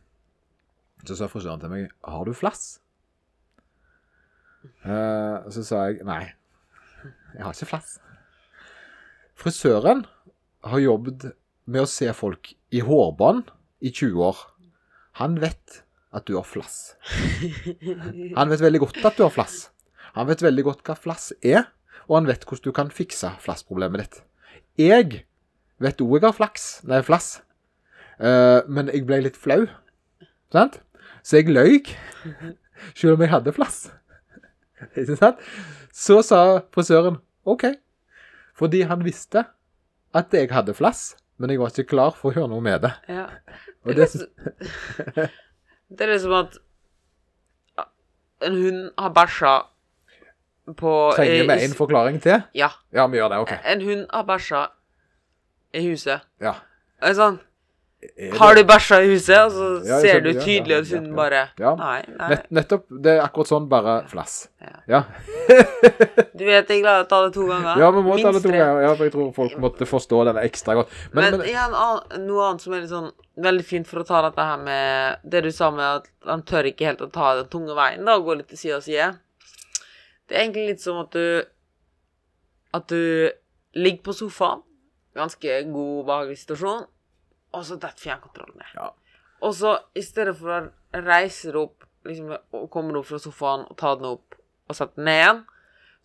så 1.05 1.15
sa 1.15 1.27
frisøren 1.27 1.59
til 1.59 1.69
meg 1.69 1.89
'Har 2.03 2.25
du 2.25 2.33
flass?' 2.33 2.79
Uh, 4.83 5.47
så 5.51 5.63
sa 5.63 5.83
jeg 5.87 6.03
nei. 6.07 6.33
Jeg 7.35 7.43
har 7.43 7.53
ikke 7.53 7.69
flass. 7.69 7.97
Frisøren 9.37 10.05
har 10.63 10.79
jobbet 10.79 11.31
med 11.65 11.83
å 11.83 11.89
se 11.89 12.07
folk 12.15 12.53
i 12.73 12.81
hårbånd 12.83 13.51
i 13.83 13.91
20 13.91 14.23
år. 14.27 14.37
Han 15.21 15.39
vet 15.41 15.81
at 16.15 16.27
du 16.27 16.35
har 16.37 16.47
flass. 16.47 16.95
Han 18.39 18.49
vet 18.49 18.63
veldig 18.63 18.81
godt 18.85 19.01
at 19.05 19.17
du 19.17 19.25
har 19.25 19.33
flass. 19.33 19.69
Han 20.17 20.29
vet 20.29 20.41
veldig 20.41 20.63
godt 20.65 20.85
hva 20.87 20.95
flass 20.97 21.31
er, 21.45 21.67
og 22.07 22.21
han 22.21 22.29
vet 22.29 22.45
hvordan 22.47 22.65
du 22.65 22.75
kan 22.75 22.93
fikse 22.93 23.29
flassproblemet 23.43 24.03
ditt. 24.03 24.21
Jeg 24.79 25.25
vet 25.83 26.01
òg 26.01 26.17
jeg 26.17 26.25
har 26.25 26.37
flaks, 26.37 26.67
nei, 26.89 27.03
flass, 27.05 27.41
uh, 28.21 28.63
men 28.65 28.89
jeg 28.93 29.05
ble 29.09 29.21
litt 29.27 29.37
flau. 29.37 29.67
Sant? 30.53 30.79
Så 31.27 31.41
jeg 31.41 31.51
løy, 31.51 31.81
selv 32.95 33.17
om 33.17 33.23
jeg 33.25 33.31
hadde 33.33 33.51
flass. 33.51 33.89
Ikke 34.95 35.17
sant? 35.19 35.41
Så 35.91 36.21
sa 36.23 36.61
frisøren 36.71 37.17
OK, 37.47 37.65
fordi 38.55 38.85
han 38.87 39.03
visste 39.03 39.43
at 40.15 40.31
jeg 40.35 40.51
hadde 40.53 40.75
flass, 40.77 41.17
men 41.37 41.51
jeg 41.51 41.59
var 41.59 41.73
ikke 41.73 41.89
klar 41.91 42.15
for 42.15 42.31
å 42.31 42.37
gjøre 42.37 42.51
noe 42.53 42.63
med 42.63 42.85
det. 42.85 42.93
Ja. 43.11 43.25
Det 43.83 43.97
det, 43.97 44.07
det 45.97 46.07
er 46.07 46.13
liksom 46.13 46.37
at 46.37 46.55
en 48.47 48.55
hund 48.61 48.79
har 48.95 49.11
bæsja 49.17 49.53
på 50.77 50.93
trenger 51.15 51.47
vi 51.49 51.59
en 51.65 51.75
forklaring 51.75 52.21
til? 52.23 52.39
Ja. 52.55 52.69
Ja, 52.95 53.07
vi 53.11 53.19
gjør 53.19 53.33
det. 53.33 53.41
OK. 53.43 53.53
En 53.65 53.83
hund 53.83 54.07
har 54.13 54.23
bæsja 54.27 54.63
i 55.75 55.83
huset. 55.89 56.23
Ja. 56.43 56.55
Er 57.01 57.11
det 57.11 57.19
sånn 57.19 57.41
Har 58.37 58.53
du 58.55 58.61
bæsja 58.63 58.99
i 59.01 59.07
huset? 59.09 59.37
Og 59.47 59.51
så 59.51 59.67
Ja, 59.87 59.99
ser 60.01 60.19
du 60.21 60.29
ja, 60.29 60.41
tydelig 60.41 60.75
ja, 60.75 60.81
at 60.83 60.89
hunden 60.93 61.15
bare 61.17 61.39
ja. 61.57 61.71
Nei, 61.79 62.03
nei. 62.11 62.27
Nett, 62.29 62.43
nettopp. 62.53 62.83
Det 63.03 63.15
er 63.15 63.23
akkurat 63.23 63.49
sånn, 63.49 63.65
bare 63.71 63.95
flass. 64.11 64.35
Ja. 64.61 64.73
Ja. 64.87 64.99
Du 66.37 66.43
vet 66.45 66.69
jeg 66.69 66.83
klarer 66.83 67.05
å 67.05 67.07
ta 67.09 67.23
det 67.25 67.31
to 67.33 67.47
ganger. 67.49 67.79
Ja, 67.81 67.87
vi 67.95 68.03
må 68.05 68.17
ta 68.21 68.31
det 68.35 68.43
to 68.43 68.51
ganger. 68.53 68.81
Ja, 68.85 68.91
for 68.93 69.07
jeg 69.07 69.13
tror 69.15 69.31
folk 69.33 69.55
måtte 69.63 69.87
forstå 69.89 70.19
den 70.29 70.39
ekstra 70.43 70.75
godt. 70.77 70.91
Men, 71.11 71.23
Men, 71.23 71.39
men, 71.41 71.49
ja, 71.49 71.65
noe 72.21 72.43
annet 72.45 72.65
som 72.65 72.75
er 72.75 72.83
litt 72.83 72.91
sånn 72.93 73.09
veldig 73.47 73.65
fint 73.65 73.89
for 73.89 74.03
å 74.03 74.05
ta 74.05 74.21
dette 74.27 74.45
her 74.45 74.61
med 74.61 75.23
det 75.25 75.41
du 75.47 75.49
sa 75.53 75.71
med 75.73 75.85
at 76.03 76.11
han 76.29 76.43
tør 76.45 76.69
ikke 76.69 76.85
helt 76.91 77.01
å 77.01 77.09
ta 77.13 77.31
den 77.39 77.49
tunge 77.53 77.77
veien, 77.77 78.05
da, 78.05 78.19
og 78.19 78.29
gå 78.29 78.37
litt 78.37 78.51
til 78.53 78.61
side 78.61 78.77
og 78.77 78.85
side. 78.85 79.09
Det 80.29 80.37
er 80.37 80.43
egentlig 80.43 80.67
litt 80.75 80.83
som 80.83 81.01
at 81.01 81.17
du 81.17 81.45
At 82.77 82.89
du 82.91 83.31
ligger 83.73 84.03
på 84.05 84.13
sofaen, 84.13 84.61
ganske 85.17 85.61
god, 85.71 86.05
behagelig 86.05 86.43
situasjon, 86.43 86.85
og 87.57 87.65
så 87.67 87.77
detter 87.81 88.03
fjernkontrollen 88.05 88.57
ned. 88.61 88.71
Ja. 88.77 88.91
Og 89.45 89.53
så 89.57 89.75
i 89.97 90.01
stedet 90.05 90.33
for 90.39 90.49
å 90.55 91.03
reise 91.05 91.51
deg 91.51 91.59
opp, 91.61 91.85
liksom, 92.07 92.31
og 92.57 92.67
komme 92.73 92.93
deg 92.95 93.01
opp 93.03 93.09
fra 93.11 93.19
sofaen 93.21 93.65
og 93.69 93.77
ta 93.77 93.93
den 93.99 94.09
opp 94.13 94.37
og 94.67 94.75
sette 94.77 94.95
den 94.97 95.05
ned 95.09 95.21
igjen, 95.21 95.41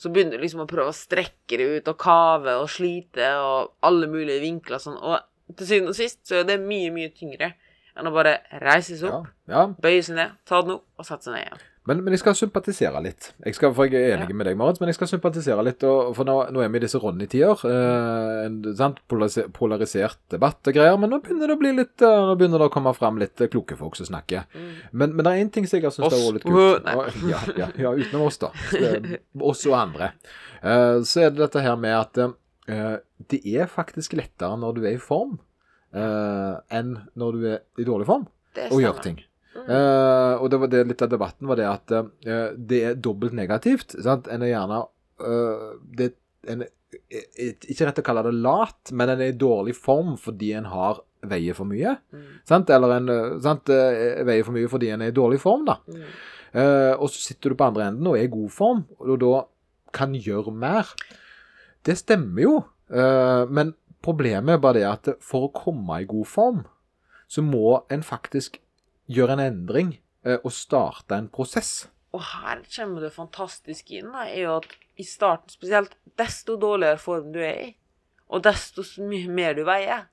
så 0.03 0.11
begynner 0.11 0.39
du 0.41 0.43
liksom 0.43 0.65
å 0.65 0.69
prøve 0.71 0.91
å 0.91 0.97
strekke 0.97 1.59
det 1.61 1.67
ut 1.77 1.89
og 1.93 1.99
kave 2.03 2.57
og 2.59 2.69
slite 2.73 3.29
og 3.39 3.73
alle 3.87 4.09
mulige 4.11 4.41
vinkler 4.43 4.81
og 4.81 4.83
sånn. 4.83 4.99
Og 4.99 5.57
til 5.59 5.69
syvende 5.69 5.93
og 5.95 5.99
sist 5.99 6.23
så 6.27 6.41
er 6.41 6.49
det 6.49 6.59
mye, 6.63 6.91
mye 6.95 7.13
tyngre 7.15 7.53
enn 7.93 8.09
å 8.09 8.13
bare 8.15 8.39
reise 8.63 8.97
seg 8.97 9.11
Ja. 9.11 9.19
opp, 9.21 9.29
ja. 9.53 9.67
bøye 9.85 10.03
seg 10.03 10.17
ned, 10.17 10.33
ta 10.49 10.63
den 10.65 10.79
opp 10.79 10.87
og 10.99 11.07
sette 11.07 11.29
seg 11.29 11.35
ned 11.37 11.45
igjen. 11.47 11.63
Men, 11.85 11.99
men 12.05 12.15
jeg 12.15 12.21
skal 12.23 12.37
sympatisere 12.39 13.01
litt. 13.03 13.33
Jeg 13.43 13.57
skal, 13.57 13.73
for 13.75 13.89
jeg 13.91 13.99
er 13.99 14.13
enig 14.15 14.29
Ja. 14.31 14.35
med 14.39 14.47
deg, 14.47 14.57
Marit, 14.57 14.79
men 14.79 14.87
jeg 14.93 14.95
skal 14.95 15.09
sympatisere 15.11 15.65
litt. 15.67 15.83
Og, 15.83 16.13
for 16.15 16.29
nå, 16.29 16.37
nå 16.55 16.61
er 16.63 16.69
vi 16.71 16.79
i 16.79 16.83
disse 16.85 17.01
Ronny-tider. 17.03 17.65
Eh, 17.67 18.45
en? 18.47 18.95
Polarisert 19.11 20.21
debatt 20.31 20.71
og 20.71 20.77
greier. 20.77 20.95
Men 21.03 21.11
nå 21.11 21.19
begynner 21.25 21.51
det 21.51 21.57
å 21.57 21.61
bli 21.61 21.73
litt 21.81 22.05
eh, 22.07 22.21
Nå 22.29 22.37
begynner 22.39 22.63
det 22.63 22.69
å 22.71 22.75
komme 22.77 22.93
fram 22.95 23.19
litt 23.19 23.43
eh, 23.43 23.51
kloke 23.51 23.75
folk 23.81 23.99
som 23.99 24.07
snakker. 24.13 24.47
Men, 24.93 25.11
men 25.17 25.27
det 25.27 25.33
er 25.33 25.43
én 25.43 25.51
ting 25.55 25.67
som 25.67 25.79
jeg 25.81 25.89
har 25.89 25.95
syntes 25.97 26.15
har 26.15 26.23
vært 26.29 26.39
litt 26.39 26.47
kult. 26.47 26.87
Og- 26.95 27.31
Ja, 27.33 27.41
ja, 27.59 27.69
ja, 27.89 27.93
utenom 27.99 28.29
oss, 28.29 28.39
da. 28.39 28.53
Oss 29.53 29.67
og 29.67 29.75
andre. 29.81 30.13
Eh, 30.63 31.01
så 31.03 31.27
er 31.27 31.35
det 31.35 31.43
dette 31.43 31.65
her 31.67 31.75
med 31.83 31.97
at 31.99 32.23
eh, 32.23 32.95
det 33.33 33.43
er 33.59 33.67
faktisk 33.71 34.15
lettere 34.19 34.55
når 34.61 34.79
du 34.79 34.85
er 34.87 34.95
i 34.95 35.03
form, 35.03 35.41
eh, 35.95 36.55
enn 36.79 36.95
når 37.19 37.39
du 37.41 37.47
er 37.57 37.61
i 37.83 37.87
dårlig 37.91 38.07
form, 38.07 38.29
å 38.71 38.79
gjøre 38.83 39.03
ting. 39.03 39.19
Eh, 39.69 40.35
og 40.41 40.51
det 40.51 40.59
var 40.63 40.71
det 40.73 40.83
litt 40.91 41.05
av 41.05 41.11
debatten 41.13 41.49
var 41.51 41.59
det 41.61 41.69
at 41.69 41.95
uh, 41.95 42.51
det 42.57 42.81
er 42.89 43.01
dobbelt 43.01 43.37
negativt. 43.37 43.97
Sant? 44.03 44.29
En 44.33 44.45
er 44.45 44.53
gjerne 44.53 44.83
uh, 45.23 45.71
det, 45.99 46.13
en, 46.51 46.65
er, 46.67 47.25
er 47.39 47.55
Ikke 47.71 47.89
rett 47.89 48.03
å 48.03 48.07
kalle 48.07 48.27
det 48.27 48.35
lat, 48.37 48.93
men 48.93 49.13
en 49.13 49.23
er 49.23 49.33
i 49.33 49.39
dårlig 49.39 49.77
form 49.79 50.17
fordi 50.21 50.53
en 50.59 50.69
har 50.73 51.03
veier 51.31 51.55
for 51.55 51.69
mye. 51.71 51.95
Mm. 52.15 52.29
Sant? 52.49 52.73
Eller 52.75 52.97
en 52.97 53.11
sant, 53.45 53.71
veier 53.71 54.47
for 54.47 54.57
mye 54.57 54.71
fordi 54.71 54.91
en 54.91 55.05
er 55.07 55.13
i 55.13 55.17
dårlig 55.17 55.39
form, 55.43 55.69
da. 55.69 55.79
Mm. 55.87 56.09
Og 56.99 57.07
så 57.09 57.21
sitter 57.23 57.53
du 57.53 57.57
på 57.57 57.65
andre 57.65 57.87
enden 57.89 58.09
og 58.11 58.17
er 58.19 58.27
i 58.27 58.33
god 58.33 58.51
form, 58.53 58.81
og 58.99 59.21
da 59.23 59.45
kan 59.95 60.17
gjøre 60.19 60.51
mer. 60.51 60.91
Det 61.87 61.95
stemmer 62.01 62.43
jo, 62.43 62.57
men 63.55 63.71
problemet 64.03 64.57
er 64.57 64.65
bare 64.67 64.81
det 64.81 64.85
at 64.89 65.13
for 65.23 65.47
å 65.47 65.53
komme 65.55 66.03
i 66.03 66.09
god 66.11 66.29
form, 66.29 66.61
så 67.31 67.47
må 67.47 67.79
en 67.93 68.03
faktisk 68.05 68.59
gjøre 69.13 69.37
en 69.37 69.45
endring 69.45 69.93
eh, 70.27 70.39
og 70.39 70.53
starte 70.55 71.19
en 71.19 71.31
prosess. 71.33 71.87
Og 72.13 72.25
her 72.35 72.63
kommer 72.75 73.07
det 73.07 73.15
fantastiske 73.15 74.01
inn, 74.01 74.11
da, 74.13 74.27
er 74.29 74.47
jo 74.47 74.57
at 74.61 74.73
i 75.01 75.07
starten 75.09 75.53
spesielt, 75.53 75.95
desto 76.21 76.59
dårligere 76.61 77.01
form 77.01 77.31
du 77.33 77.41
er 77.41 77.61
i, 77.63 77.71
og 78.33 78.45
desto 78.45 78.85
mye 79.05 79.31
mer 79.33 79.57
du 79.57 79.63
veier, 79.69 80.07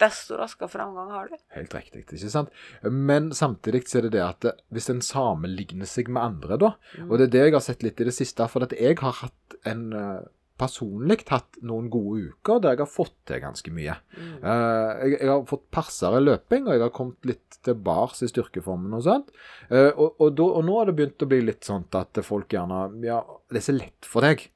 desto 0.00 0.38
raskere 0.40 0.70
fremgang 0.72 1.10
har 1.12 1.30
du. 1.30 1.36
Helt 1.54 1.74
riktig, 1.76 2.02
ikke 2.06 2.32
sant? 2.32 2.50
Men 2.82 3.30
samtidig 3.36 3.84
så 3.88 4.00
er 4.00 4.08
det 4.08 4.14
det 4.16 4.24
at 4.24 4.48
eh, 4.48 4.60
hvis 4.74 4.90
en 4.92 5.04
sammenligner 5.04 5.88
seg 5.88 6.10
med 6.10 6.24
andre, 6.24 6.60
da, 6.60 6.74
og 7.06 7.16
det 7.18 7.28
er 7.28 7.34
det 7.36 7.46
jeg 7.46 7.56
har 7.58 7.64
sett 7.66 7.86
litt 7.86 8.00
i 8.00 8.08
det 8.08 8.16
siste, 8.16 8.48
for 8.50 8.66
at 8.66 8.74
jeg 8.76 8.98
har 9.02 9.18
hatt 9.20 9.58
en 9.68 9.90
eh, 9.96 10.20
personlig 10.60 11.22
hatt 11.30 11.58
noen 11.66 11.88
gode 11.92 12.28
uker 12.30 12.60
der 12.60 12.76
jeg 12.76 12.82
har 12.84 12.90
fått 12.92 13.16
til 13.28 13.40
ganske 13.42 13.72
mye. 13.74 13.96
Mm. 14.14 14.36
Uh, 14.44 14.90
jeg, 15.00 15.16
jeg 15.16 15.30
har 15.32 15.42
fått 15.48 15.66
passere 15.72 16.20
løping, 16.22 16.68
og 16.68 16.76
jeg 16.76 16.84
har 16.84 16.94
kommet 16.94 17.28
litt 17.32 17.58
tilbake 17.66 18.20
i 18.26 18.30
styrkeformen 18.30 18.94
og 19.00 19.04
sånt. 19.08 19.32
Uh, 19.72 19.90
og, 19.90 20.20
og, 20.20 20.30
da, 20.38 20.46
og 20.60 20.64
nå 20.68 20.78
har 20.78 20.90
det 20.90 20.96
begynt 21.00 21.24
å 21.24 21.30
bli 21.32 21.42
litt 21.48 21.66
sånn 21.66 21.88
at 21.98 22.20
folk 22.26 22.52
gjerne 22.52 22.84
Ja, 23.06 23.22
det 23.50 23.62
er 23.62 23.68
så 23.70 23.76
lett 23.76 24.08
for 24.08 24.28
deg. 24.28 24.46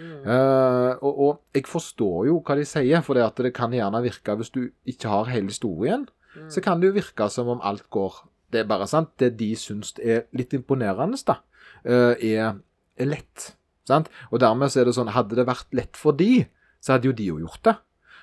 Mm. 0.00 0.22
Eh, 0.24 0.92
og, 1.04 1.18
og 1.20 1.56
jeg 1.58 1.66
forstår 1.68 2.30
jo 2.30 2.38
hva 2.46 2.54
de 2.56 2.62
sier, 2.64 3.02
for 3.04 3.18
det, 3.18 3.24
at 3.26 3.40
det 3.44 3.50
kan 3.52 3.74
gjerne 3.74 4.00
virke 4.00 4.32
Hvis 4.38 4.52
du 4.54 4.62
ikke 4.88 5.10
har 5.12 5.28
hele 5.28 5.50
historien, 5.52 6.06
Mm. 6.30 6.46
så 6.46 6.62
kan 6.62 6.78
det 6.78 6.86
jo 6.86 6.94
virke 6.94 7.26
som 7.26 7.48
om 7.50 7.60
alt 7.66 7.88
går 7.90 8.20
Det 8.52 8.60
er 8.60 8.66
bare 8.70 8.86
sant. 8.86 9.08
Det 9.18 9.32
de 9.38 9.48
syns 9.58 9.92
er 9.98 10.28
litt 10.30 10.54
imponerende, 10.54 11.18
da, 11.26 11.36
er, 11.84 12.54
er 12.98 13.06
lett. 13.10 13.56
Sant? 13.90 14.10
Og 14.30 14.42
dermed 14.42 14.72
så 14.72 14.82
er 14.82 14.88
det 14.88 14.96
sånn 14.96 15.12
Hadde 15.14 15.38
det 15.38 15.48
vært 15.48 15.68
lett 15.76 15.98
for 15.98 16.16
de, 16.16 16.46
så 16.80 16.96
hadde 16.96 17.10
jo 17.10 17.16
de 17.16 17.30
jo 17.32 17.40
gjort 17.42 17.64
det. 17.66 17.76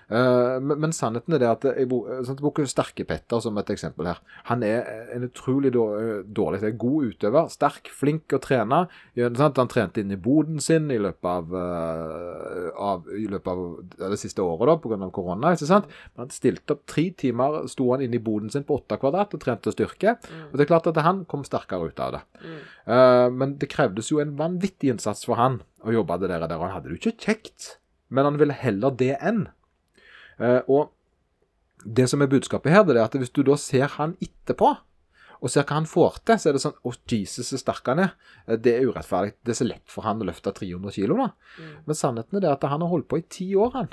Eh, 0.08 0.58
men, 0.64 0.80
men 0.80 0.94
sannheten 0.96 1.36
er 1.36 1.42
det 1.42 1.50
at 1.50 1.66
jeg 1.68 1.88
jeg 1.88 2.38
bruker 2.40 2.68
Sterke-Petter 2.70 3.42
som 3.44 3.58
et 3.60 3.72
eksempel 3.74 4.08
her. 4.08 4.22
Han 4.48 4.64
er 4.64 4.88
en 5.16 5.26
utrolig 5.28 5.74
dårlig 5.74 6.72
god 6.80 7.12
utøver. 7.12 7.50
Sterk, 7.52 7.92
flink 7.94 8.36
å 8.36 8.40
trene. 8.44 8.86
Han 9.18 9.72
trente 9.72 10.02
inn 10.02 10.14
i 10.14 10.20
boden 10.20 10.62
sin 10.64 10.90
i 10.94 11.00
løpet 11.02 11.28
av, 11.32 11.56
eh, 11.60 12.70
av, 12.88 13.10
i 13.12 13.28
løpet 13.32 13.52
av 13.52 14.12
det 14.14 14.22
siste 14.22 14.44
året 14.44 14.72
da, 14.72 14.78
pga. 14.84 15.12
korona. 15.12 15.54
ikke 15.54 15.70
sant? 15.70 15.92
Men 16.16 16.26
han 16.26 16.36
stilte 16.36 16.78
opp 16.78 16.86
tre 16.88 17.10
timer, 17.12 17.60
sto 17.72 17.92
han 17.92 18.06
inne 18.06 18.20
i 18.20 18.24
boden 18.24 18.54
sin 18.54 18.66
på 18.68 18.80
åtte 18.80 19.00
kvadrat 19.02 19.36
og 19.36 19.44
trente 19.44 19.74
styrke. 19.76 20.18
Og 20.52 20.56
det 20.56 20.68
er 20.68 20.72
klart 20.72 20.88
at 20.88 21.02
han 21.04 21.26
kom 21.26 21.44
sterkere 21.48 21.92
ut 21.92 22.00
av 22.04 22.18
det. 22.18 22.24
Mm. 22.44 22.62
Eh, 22.96 23.28
men 23.36 23.58
det 23.60 23.72
krevdes 23.74 24.12
jo 24.12 24.22
en 24.24 24.38
vanvittig 24.40 24.94
innsats 24.94 25.28
for 25.28 25.40
han 25.40 25.62
å 25.84 25.94
jobbe 25.94 26.20
det 26.24 26.32
der. 26.32 26.48
og. 26.48 26.64
Han 26.64 26.76
hadde 26.78 26.90
det 26.90 26.98
jo 26.98 27.04
ikke 27.04 27.28
kjekt, 27.28 27.78
men 28.10 28.28
han 28.28 28.40
ville 28.40 28.56
heller 28.56 28.96
det 28.96 29.16
enn. 29.20 29.48
Eh, 30.40 30.62
og 30.68 30.92
det 31.86 32.08
som 32.10 32.22
er 32.22 32.30
budskapet 32.32 32.74
her, 32.74 32.84
det 32.88 32.98
er 32.98 33.06
at 33.06 33.16
hvis 33.18 33.34
du 33.34 33.44
da 33.48 33.56
ser 33.60 33.88
han 33.98 34.16
etterpå, 34.24 34.76
og 35.38 35.52
ser 35.54 35.68
hva 35.70 35.76
han 35.78 35.86
får 35.86 36.16
til, 36.26 36.40
så 36.42 36.50
er 36.50 36.56
det 36.58 36.64
sånn 36.64 36.80
Å, 36.82 36.92
Jesus, 37.12 37.52
så 37.52 37.60
sterk 37.62 37.86
han 37.92 38.00
er. 38.08 38.16
Eh, 38.48 38.58
Det 38.58 38.74
er 38.74 38.88
urettferdig. 38.90 39.36
Det 39.46 39.54
er 39.54 39.60
så 39.60 39.68
lett 39.68 39.86
for 39.86 40.02
han 40.08 40.24
å 40.24 40.26
løfte 40.26 40.54
300 40.54 40.96
kilo, 40.96 41.18
da. 41.20 41.28
Mm. 41.62 41.76
Men 41.86 41.96
sannheten 42.00 42.40
er 42.40 42.42
det 42.48 42.52
at 42.56 42.66
han 42.72 42.82
har 42.82 42.90
holdt 42.90 43.08
på 43.12 43.20
i 43.22 43.26
ti 43.30 43.52
år, 43.56 43.72
han. 43.76 43.90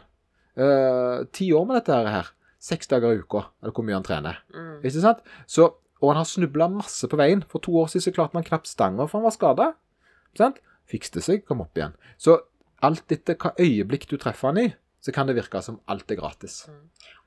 Eh, 0.56 1.24
ti 1.36 1.50
år 1.52 1.66
med 1.68 1.76
dette 1.82 1.98
her. 2.08 2.30
Seks 2.64 2.88
dager 2.88 3.12
i 3.12 3.20
uka, 3.20 3.42
eller 3.60 3.74
hvor 3.76 3.84
mye 3.84 3.98
han 3.98 4.06
trener. 4.06 4.38
Mm. 4.54 4.78
Ikke 4.80 5.02
sant? 5.04 5.20
Så, 5.46 5.68
og 6.00 6.08
han 6.14 6.22
har 6.22 6.24
snubla 6.24 6.70
masse 6.72 7.04
på 7.12 7.18
veien. 7.20 7.44
For 7.52 7.60
to 7.60 7.76
år 7.76 7.90
siden 7.92 8.06
så 8.06 8.14
klarte 8.16 8.38
han 8.40 8.46
knapt 8.46 8.70
stanga, 8.70 9.04
for 9.04 9.20
han 9.20 9.28
var 9.28 9.36
skada. 9.36 9.68
Fikste 10.88 11.20
seg, 11.24 11.44
kom 11.48 11.60
opp 11.64 11.76
igjen. 11.76 11.92
Så 12.20 12.38
alt 12.84 13.12
etter 13.12 13.36
hva 13.40 13.52
øyeblikk 13.60 14.08
du 14.08 14.16
treffer 14.20 14.48
han 14.50 14.60
i, 14.64 14.66
så 15.04 15.12
kan 15.12 15.28
det 15.28 15.36
virke 15.36 15.60
som 15.62 15.80
alt 15.90 16.10
er 16.10 16.16
gratis. 16.16 16.62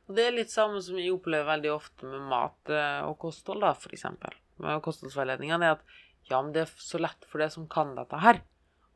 Og 0.08 0.16
det 0.18 0.24
er 0.26 0.36
litt 0.36 0.54
samme 0.54 0.80
som 0.82 0.98
jeg 0.98 1.14
opplever 1.14 1.46
veldig 1.46 1.72
ofte 1.76 2.10
med 2.10 2.24
mat 2.32 2.72
eh, 2.74 3.02
og 3.06 3.18
kosthold, 3.22 3.62
da, 3.62 3.74
for 3.78 3.94
eksempel. 3.94 4.34
Med 4.64 4.82
kostholdsveiledningene, 4.86 5.68
er 5.68 5.78
at 5.78 6.32
ja, 6.32 6.40
men 6.40 6.54
det 6.56 6.64
er 6.64 6.72
så 6.82 7.00
lett 7.02 7.28
for 7.30 7.44
det 7.44 7.52
som 7.54 7.68
kan 7.72 7.94
dette 7.98 8.22
her. 8.24 8.40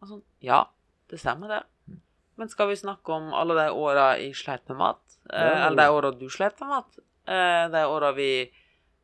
Sånn, 0.08 0.24
ja, 0.44 0.64
det 1.12 1.20
stemmer 1.22 1.52
det. 1.52 1.62
Men 2.40 2.50
skal 2.50 2.72
vi 2.72 2.80
snakke 2.80 3.14
om 3.14 3.36
alle 3.38 3.58
de 3.60 3.68
åra 3.78 4.16
jeg 4.18 4.34
sleit 4.40 4.64
med 4.72 4.80
mat? 4.80 5.02
Eh, 5.30 5.66
eller 5.68 5.84
de 5.84 5.98
åra 6.00 6.14
du 6.16 6.26
sleit 6.34 6.58
med 6.64 6.72
mat? 6.72 7.02
Eh, 7.30 7.66
de 7.76 7.84
åra 7.86 8.14
vi 8.18 8.32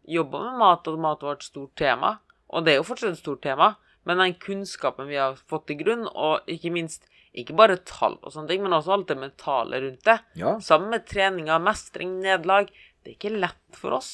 jobba 0.08 0.42
med 0.48 0.62
mat, 0.64 0.88
og 0.90 1.04
mat 1.04 1.28
var 1.28 1.38
et 1.38 1.46
stort 1.46 1.76
tema. 1.78 2.16
Og 2.48 2.66
det 2.66 2.74
er 2.74 2.82
jo 2.82 2.88
fortsatt 2.88 3.14
et 3.14 3.22
stort 3.22 3.44
tema. 3.46 3.76
Men 4.08 4.24
den 4.24 4.38
kunnskapen 4.40 5.12
vi 5.12 5.20
har 5.20 5.36
fått 5.52 5.68
til 5.70 5.82
grunn, 5.84 6.08
og 6.08 6.48
ikke 6.50 6.72
minst 6.74 7.06
ikke 7.38 7.56
bare 7.58 7.80
tall 7.88 8.18
og 8.22 8.32
sånne 8.34 8.52
ting, 8.52 8.64
men 8.64 8.76
også 8.78 8.96
alt 8.96 9.12
det 9.12 9.20
mentale 9.20 9.82
rundt 9.84 10.06
det. 10.08 10.18
Ja. 10.40 10.56
Sammen 10.64 10.94
med 10.94 11.06
treninga, 11.10 11.60
mestring, 11.64 12.18
nederlag. 12.24 12.72
Det 13.04 13.14
er 13.14 13.18
ikke 13.18 13.36
lett 13.36 13.78
for 13.78 13.98
oss. 14.00 14.12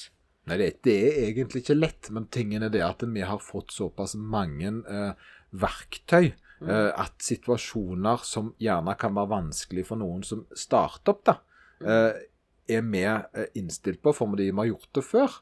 Nei, 0.50 0.58
det, 0.60 0.70
det 0.84 0.98
er 1.00 1.22
egentlig 1.29 1.63
ikke 1.63 1.77
lett, 1.77 2.10
men 2.12 2.27
tingen 2.34 2.65
er 2.65 2.74
det 2.74 2.84
at 2.84 3.05
vi 3.08 3.24
har 3.24 3.39
fått 3.39 3.72
såpass 3.72 4.17
mange 4.20 4.74
eh, 4.91 5.29
verktøy 5.55 6.34
eh, 6.34 6.89
at 6.91 7.15
situasjoner 7.24 8.25
som 8.27 8.51
gjerne 8.62 8.98
kan 9.00 9.15
være 9.15 9.32
vanskelig 9.38 9.88
for 9.88 10.01
noen 10.03 10.25
som 10.27 10.43
starter 10.58 11.15
opp, 11.15 11.24
da, 11.29 11.38
eh, 11.79 12.25
er 12.74 12.84
vi 12.91 13.05
eh, 13.08 13.48
innstilt 13.60 14.01
på, 14.03 14.12
for 14.15 14.34
fordi 14.34 14.50
vi 14.50 14.60
har 14.60 14.70
gjort 14.74 14.91
det 15.00 15.05
før. 15.08 15.39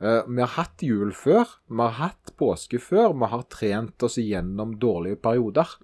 Eh, 0.00 0.22
vi 0.28 0.42
har 0.42 0.54
hatt 0.56 0.86
jul 0.86 1.10
før, 1.16 1.58
vi 1.70 1.82
har 1.82 1.98
hatt 2.00 2.34
påske 2.38 2.78
før, 2.82 3.14
vi 3.18 3.30
har 3.34 3.44
trent 3.50 4.06
oss 4.06 4.18
gjennom 4.22 4.78
dårlige 4.78 5.20
perioder. 5.22 5.78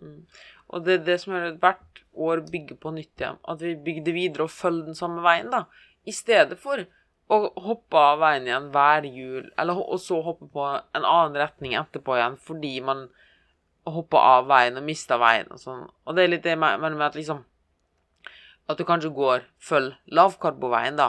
Og 0.70 0.86
det 0.86 1.00
er 1.00 1.04
det 1.06 1.18
som 1.22 1.34
gjør 1.34 1.48
at 1.50 1.60
hvert 1.62 2.02
år 2.14 2.42
bygger 2.50 2.78
på 2.80 2.92
nytt 2.94 3.22
igjen. 3.22 3.38
At 3.48 3.62
vi 3.64 3.74
bygde 3.74 4.14
videre 4.14 4.46
og 4.46 4.54
følger 4.54 4.90
den 4.90 4.98
samme 4.98 5.22
veien, 5.24 5.50
da. 5.52 5.64
I 6.06 6.14
stedet 6.14 6.58
for 6.62 6.82
å 7.30 7.38
hoppe 7.62 7.98
av 7.98 8.20
veien 8.22 8.46
igjen 8.48 8.70
hver 8.74 9.06
jul, 9.06 9.50
eller, 9.60 9.78
og 9.78 10.00
så 10.02 10.18
hoppe 10.24 10.48
på 10.50 10.66
en 10.66 11.04
annen 11.04 11.38
retning 11.38 11.76
etterpå 11.78 12.16
igjen 12.16 12.38
fordi 12.42 12.72
man 12.82 13.04
hoppa 13.90 14.22
av 14.36 14.48
veien 14.50 14.78
og 14.78 14.86
mista 14.86 15.18
veien 15.20 15.50
og 15.54 15.60
sånn. 15.62 15.84
Og 16.06 16.16
det 16.16 16.24
er 16.24 16.32
litt 16.34 16.46
det 16.46 16.56
med, 16.58 16.82
med 16.82 17.06
at 17.06 17.18
liksom 17.18 17.46
At 18.70 18.78
du 18.78 18.84
kanskje 18.86 19.10
går 19.10 19.40
følg 19.58 19.96
lavkarboveien, 20.14 20.94
da, 20.94 21.08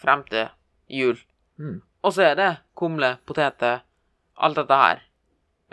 frem 0.00 0.22
til 0.30 0.46
jul. 0.88 1.18
Mm. 1.60 1.82
Og 2.00 2.14
så 2.16 2.30
er 2.30 2.38
det 2.38 2.46
kumle, 2.78 3.18
poteter, 3.28 3.82
alt 4.40 4.56
dette 4.56 4.78
her, 4.80 5.02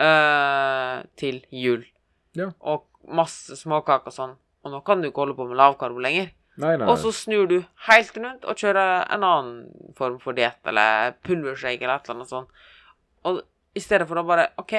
øh, 0.04 0.98
til 1.16 1.40
jul. 1.48 1.86
Ja. 2.36 2.50
Og 2.60 2.89
masse 3.08 3.56
småkaker 3.56 4.12
og 4.12 4.16
sånn. 4.16 4.36
Og 4.64 4.74
nå 4.74 4.82
kan 4.84 5.00
du 5.00 5.08
ikke 5.08 5.24
holde 5.24 5.36
på 5.38 5.46
med 5.48 5.58
lavkarbo 5.60 6.02
lenger. 6.02 6.30
Nei, 6.60 6.74
nei, 6.76 6.88
Og 6.90 6.98
så 7.00 7.12
snur 7.14 7.46
du 7.48 7.60
helt 7.86 8.16
rundt 8.18 8.44
og 8.44 8.58
kjører 8.60 9.06
en 9.14 9.24
annen 9.24 9.92
form 9.96 10.18
for 10.20 10.36
diett, 10.36 10.58
eller 10.68 11.14
pulvershake 11.24 11.80
eller 11.80 11.96
et 11.96 12.08
eller 12.08 12.18
annet 12.18 12.32
sånt. 12.32 12.50
Og 13.24 13.40
i 13.76 13.80
stedet 13.80 14.08
for 14.10 14.20
å 14.20 14.26
bare 14.26 14.50
OK, 14.60 14.74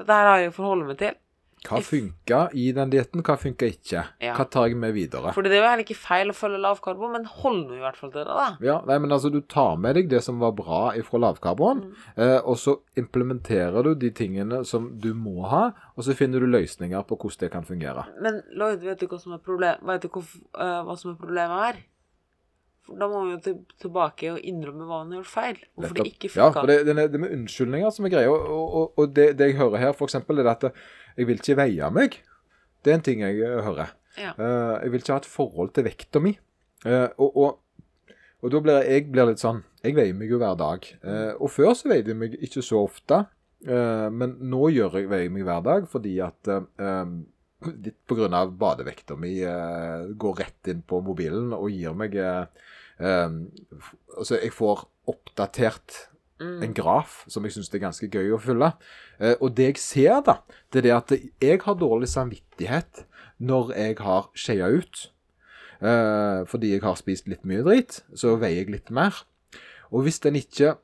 dette 0.00 0.16
her 0.16 0.30
har 0.30 0.40
jeg 0.40 0.52
å 0.52 0.56
forholde 0.56 0.88
meg 0.88 1.00
til. 1.02 1.18
Hva 1.60 1.76
funka 1.84 2.38
i 2.56 2.70
den 2.72 2.88
dietten, 2.88 3.20
hva 3.20 3.34
funka 3.36 3.66
ikke? 3.68 4.02
Ja. 4.24 4.32
Hva 4.32 4.46
tar 4.48 4.70
jeg 4.70 4.78
med 4.80 4.94
videre? 4.96 5.32
Fordi 5.36 5.50
det 5.52 5.58
er 5.58 5.60
jo 5.60 5.66
heller 5.68 5.82
ikke 5.84 5.96
feil 5.98 6.32
å 6.32 6.36
følge 6.36 6.60
lavkarbo, 6.62 7.10
men 7.12 7.26
hold 7.28 7.66
nå 7.66 7.76
i 7.76 7.82
hvert 7.82 7.98
fall 8.00 8.12
til 8.14 8.22
det, 8.22 8.32
da. 8.32 8.46
Ja, 8.64 8.78
nei, 8.88 8.96
men 9.04 9.12
altså, 9.12 9.28
Du 9.34 9.42
tar 9.44 9.76
med 9.76 9.98
deg 9.98 10.08
det 10.08 10.22
som 10.24 10.40
var 10.40 10.54
bra 10.56 10.80
fra 11.04 11.20
lavkarbon, 11.20 11.82
eh, 12.16 12.38
og 12.40 12.56
så 12.56 12.78
implementerer 12.96 13.84
du 13.84 13.92
de 13.94 14.08
tingene 14.16 14.62
som 14.64 14.88
du 15.04 15.12
må 15.12 15.44
ha, 15.52 15.66
og 15.96 16.06
så 16.06 16.16
finner 16.16 16.40
du 16.40 16.48
løsninger 16.48 17.04
på 17.04 17.18
hvordan 17.20 17.44
det 17.44 17.52
kan 17.52 17.68
fungere. 17.68 18.06
Men 18.24 18.40
Lloyd, 18.56 18.80
vet 18.86 19.04
du 19.04 19.10
hva 19.10 19.20
som 19.20 19.36
er, 19.36 19.44
problem, 19.44 19.84
vet 19.92 20.06
du 20.06 20.08
hva, 20.16 20.24
uh, 20.56 20.80
hva 20.88 20.96
som 20.96 21.12
er 21.12 21.20
problemet 21.20 21.64
her? 21.66 21.82
Da 22.90 23.06
må 23.06 23.20
vi 23.26 23.36
jo 23.36 23.52
tilbake 23.84 24.32
og 24.32 24.40
innrømme 24.42 24.86
hva 24.88 25.02
han 25.04 25.12
har 25.12 25.20
gjort 25.20 25.30
feil. 25.30 25.58
Hvorfor 25.76 26.00
det 26.00 26.06
ikke 26.08 26.26
ikke 26.30 26.38
Ja, 26.40 26.48
funka. 26.48 26.62
for 26.64 26.66
det, 26.72 26.78
det, 26.88 26.96
er- 26.98 27.22
med 27.22 27.34
unnskyldninger 27.36 27.92
som 27.94 28.08
er 28.08 28.14
greia. 28.16 28.32
Og, 28.32 28.48
og, 28.80 28.98
og 28.98 29.12
det, 29.14 29.28
det 29.38 29.52
jeg 29.52 29.60
hører 29.60 29.78
her, 29.84 29.92
eksempel, 30.08 30.40
er 30.40 30.50
at 30.50 30.64
jeg 31.20 31.28
vil 31.28 31.40
ikke 31.40 31.58
veie 31.58 31.88
meg. 31.92 32.20
Det 32.80 32.92
er 32.92 32.98
en 32.98 33.04
ting 33.04 33.24
jeg 33.24 33.40
eh, 33.44 33.58
hører. 33.64 33.96
Ja. 34.18 34.32
Uh, 34.38 34.76
jeg 34.80 34.92
vil 34.92 35.02
ikke 35.02 35.14
ha 35.14 35.22
et 35.22 35.28
forhold 35.28 35.74
til 35.76 35.86
vekta 35.86 36.22
mi. 36.22 36.32
Uh, 36.86 37.08
og, 37.20 37.36
og, 37.36 38.14
og 38.40 38.54
da 38.54 38.62
blir 38.64 38.86
jeg, 38.88 39.04
blir 39.12 39.28
litt 39.28 39.42
sånn 39.42 39.58
Jeg 39.84 39.92
veier 39.98 40.16
meg 40.16 40.32
jo 40.32 40.40
hver 40.40 40.56
dag. 40.60 40.86
Uh, 41.04 41.34
og 41.36 41.52
før 41.52 41.74
så 41.76 41.90
veide 41.92 42.14
jeg 42.14 42.20
meg 42.20 42.38
ikke 42.40 42.64
så 42.64 42.86
ofte. 42.86 43.26
Men 43.60 44.38
nå 44.48 44.70
gjør 44.72 44.94
jeg, 44.96 45.08
veier 45.10 45.32
meg 45.34 45.44
hver 45.44 45.60
dag 45.60 45.82
fordi 45.92 46.14
at 46.24 46.48
Litt 47.60 47.98
pga. 48.08 48.46
badevekta 48.56 49.18
mi 49.20 49.34
går 50.16 50.38
rett 50.38 50.70
inn 50.72 50.80
på 50.80 51.02
mobilen 51.04 51.52
og 51.52 51.66
gir 51.68 51.92
meg 51.92 52.16
Altså, 53.04 54.38
jeg 54.38 54.54
får 54.56 54.86
oppdatert 55.12 55.98
Mm. 56.40 56.62
en 56.64 56.72
graf 56.72 57.24
som 57.28 57.44
jeg 57.44 57.52
syns 57.52 57.68
er 57.74 57.82
ganske 57.82 58.08
gøy 58.08 58.32
å 58.32 58.40
fylle. 58.40 58.72
Eh, 59.20 59.34
og 59.44 59.52
det 59.58 59.66
jeg 59.74 59.80
ser, 59.82 60.20
da, 60.24 60.38
det 60.72 60.80
er 60.80 60.86
det 60.86 60.94
at 60.96 61.12
jeg 61.44 61.62
har 61.66 61.76
dårlig 61.76 62.08
samvittighet 62.08 63.04
når 63.44 63.74
jeg 63.76 63.98
har 64.00 64.30
skeia 64.32 64.70
ut. 64.72 65.10
Eh, 65.80 66.40
fordi 66.48 66.72
jeg 66.72 66.84
har 66.84 66.96
spist 66.96 67.28
litt 67.28 67.44
mye 67.48 67.64
drit, 67.66 68.00
så 68.16 68.38
veier 68.40 68.64
jeg 68.64 68.72
litt 68.72 68.92
mer. 68.92 69.22
Og 69.92 70.06
hvis 70.06 70.20
en 70.24 70.38
ikke 70.40 70.78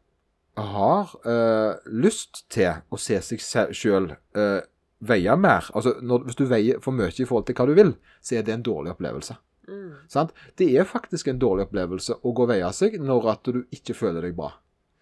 har 0.57 1.17
eh, 1.29 1.89
lyst 2.05 2.45
til 2.53 2.83
å 2.89 3.01
se 3.01 3.19
seg 3.21 3.73
sjøl 3.77 4.13
uh, 4.13 4.61
veie 5.05 5.35
mer 5.37 5.67
Altså 5.77 5.99
når, 6.01 6.23
hvis 6.25 6.39
du 6.39 6.47
veier 6.49 6.79
for 6.81 6.97
mye 6.97 7.13
i 7.13 7.27
forhold 7.29 7.45
til 7.49 7.59
hva 7.59 7.67
du 7.69 7.75
vil, 7.77 7.93
så 8.25 8.39
er 8.39 8.47
det 8.47 8.55
en 8.55 8.65
dårlig 8.65 8.95
opplevelse. 8.95 9.37
Mm. 9.69 10.07
Sant? 10.09 10.33
Det 10.57 10.71
er 10.73 10.89
faktisk 10.89 11.29
en 11.29 11.41
dårlig 11.43 11.67
opplevelse 11.67 12.17
å 12.23 12.33
gå 12.33 12.47
og 12.47 12.53
veie 12.55 12.71
seg 12.73 12.97
når 13.03 13.29
at 13.35 13.53
du 13.53 13.67
ikke 13.75 13.97
føler 13.99 14.25
deg 14.25 14.37
bra. 14.39 14.55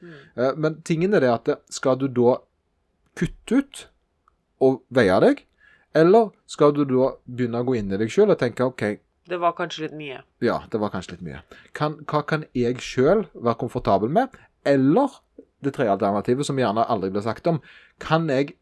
Mm. 0.04 0.20
Eh, 0.36 0.52
Men 0.60 0.76
tingen 0.84 1.14
er 1.16 1.24
det 1.24 1.32
at 1.32 1.50
skal 1.72 1.96
du 2.00 2.06
da 2.08 2.36
kutte 3.16 3.58
ut 3.62 3.82
og 4.64 4.80
veie 4.94 5.16
deg, 5.24 5.42
eller 5.94 6.30
skal 6.50 6.72
du 6.76 6.84
da 6.88 7.12
begynne 7.26 7.60
å 7.62 7.66
gå 7.68 7.76
inn 7.78 7.92
i 7.94 7.98
deg 8.00 8.10
sjøl 8.12 8.32
og 8.34 8.38
tenke 8.40 8.66
OK, 8.66 8.82
Det 9.28 9.38
var 9.40 9.54
kanskje 9.56 9.86
litt 9.86 9.94
mye. 9.96 10.18
ja, 10.44 10.58
det 10.70 10.80
var 10.82 10.90
kanskje 10.92 11.14
litt 11.16 11.22
mye. 11.24 11.38
Kan, 11.72 11.94
hva 12.10 12.20
kan 12.28 12.44
jeg 12.54 12.76
sjøl 12.84 13.24
være 13.34 13.56
komfortabel 13.62 14.10
med? 14.12 14.34
Eller 14.66 15.08
det 15.64 15.72
tredje 15.76 15.94
alternativet, 15.94 16.44
som 16.44 16.58
gjerne 16.60 16.84
aldri 16.92 17.08
blir 17.14 17.24
sagt 17.24 17.46
om, 17.48 17.60
kan 17.98 18.28
jeg 18.28 18.56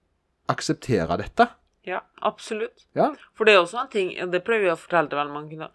akseptere 0.53 1.17
dette? 1.19 1.49
Ja, 1.87 2.01
absolutt. 2.23 2.85
Ja, 2.95 3.09
For 3.35 3.45
det 3.49 3.55
er 3.57 3.65
også 3.65 3.81
en 3.83 3.89
ting, 3.91 4.13
det 4.31 4.45
prøver 4.47 4.69
jeg 4.69 4.77
å 4.77 4.83
fortelle 4.85 5.11
til 5.11 5.19
veldig 5.19 5.35
mange 5.35 5.51
kunder, 5.51 5.73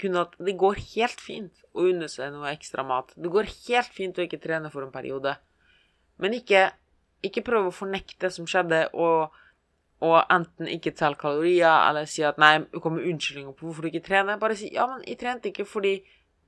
kunder 0.00 0.28
at 0.28 0.36
det 0.40 0.54
går 0.60 0.80
helt 0.94 1.20
fint 1.20 1.64
å 1.76 1.86
unne 1.90 2.08
seg 2.10 2.32
noe 2.32 2.52
ekstra 2.52 2.84
mat. 2.86 3.12
Det 3.16 3.30
går 3.32 3.50
helt 3.68 3.92
fint 3.92 4.18
å 4.18 4.24
ikke 4.24 4.40
trene 4.42 4.70
for 4.72 4.84
en 4.84 4.92
periode. 4.94 5.34
Men 6.22 6.36
ikke, 6.36 6.68
ikke 7.24 7.44
prøv 7.46 7.68
å 7.68 7.74
fornekte 7.74 8.26
det 8.26 8.32
som 8.36 8.48
skjedde, 8.48 8.84
og, 8.92 9.34
og 10.04 10.16
enten 10.32 10.70
ikke 10.70 10.94
telle 10.98 11.18
kalorier, 11.20 11.88
eller 11.88 12.08
si 12.10 12.24
at 12.26 12.40
nei, 12.40 12.54
kom 12.78 12.96
med 12.98 13.08
unnskyldninger 13.10 13.56
på 13.56 13.68
hvorfor 13.68 13.86
du 13.86 13.92
ikke 13.92 14.06
trener. 14.08 14.40
Bare 14.40 14.56
si 14.58 14.72
ja, 14.74 14.88
men 14.90 15.04
jeg 15.08 15.20
trente 15.22 15.52
ikke 15.52 15.68
fordi 15.68 15.98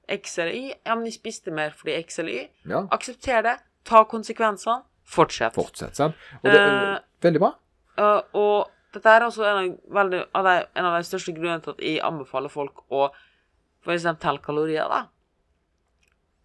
X 0.08 0.38
eller 0.38 0.52
Y. 0.52 0.74
Ja, 0.84 0.94
men 0.94 1.08
jeg 1.08 1.18
spiste 1.18 1.54
mer 1.54 1.72
fordi 1.76 1.96
X 2.02 2.20
eller 2.22 2.44
Y. 2.44 2.48
ja. 2.70 2.84
Aksepter 2.92 3.44
det. 3.44 3.58
Ta 3.84 4.04
konsekvensene. 4.08 4.84
Fortsett. 5.04 5.52
Fortsett, 5.52 5.96
sant? 5.98 6.16
Og 6.40 6.48
det 6.48 6.56
er 6.56 6.94
uh, 6.96 7.00
veldig 7.20 7.40
bra. 7.42 7.50
Uh, 8.00 8.22
og 8.40 8.70
dette 8.94 9.10
er 9.10 9.26
også 9.26 9.44
en 9.44 9.58
av, 9.58 9.74
veldig, 9.98 10.20
en 10.32 10.86
av 10.88 10.96
de 10.96 11.08
største 11.08 11.34
grunnene 11.36 11.60
til 11.64 11.74
at 11.74 11.82
jeg 11.84 12.00
anbefaler 12.06 12.52
folk 12.52 12.84
å 12.88 13.08
eksempel 13.92 14.20
telle 14.22 14.38
kalorier, 14.38 14.88
da. 14.88 15.02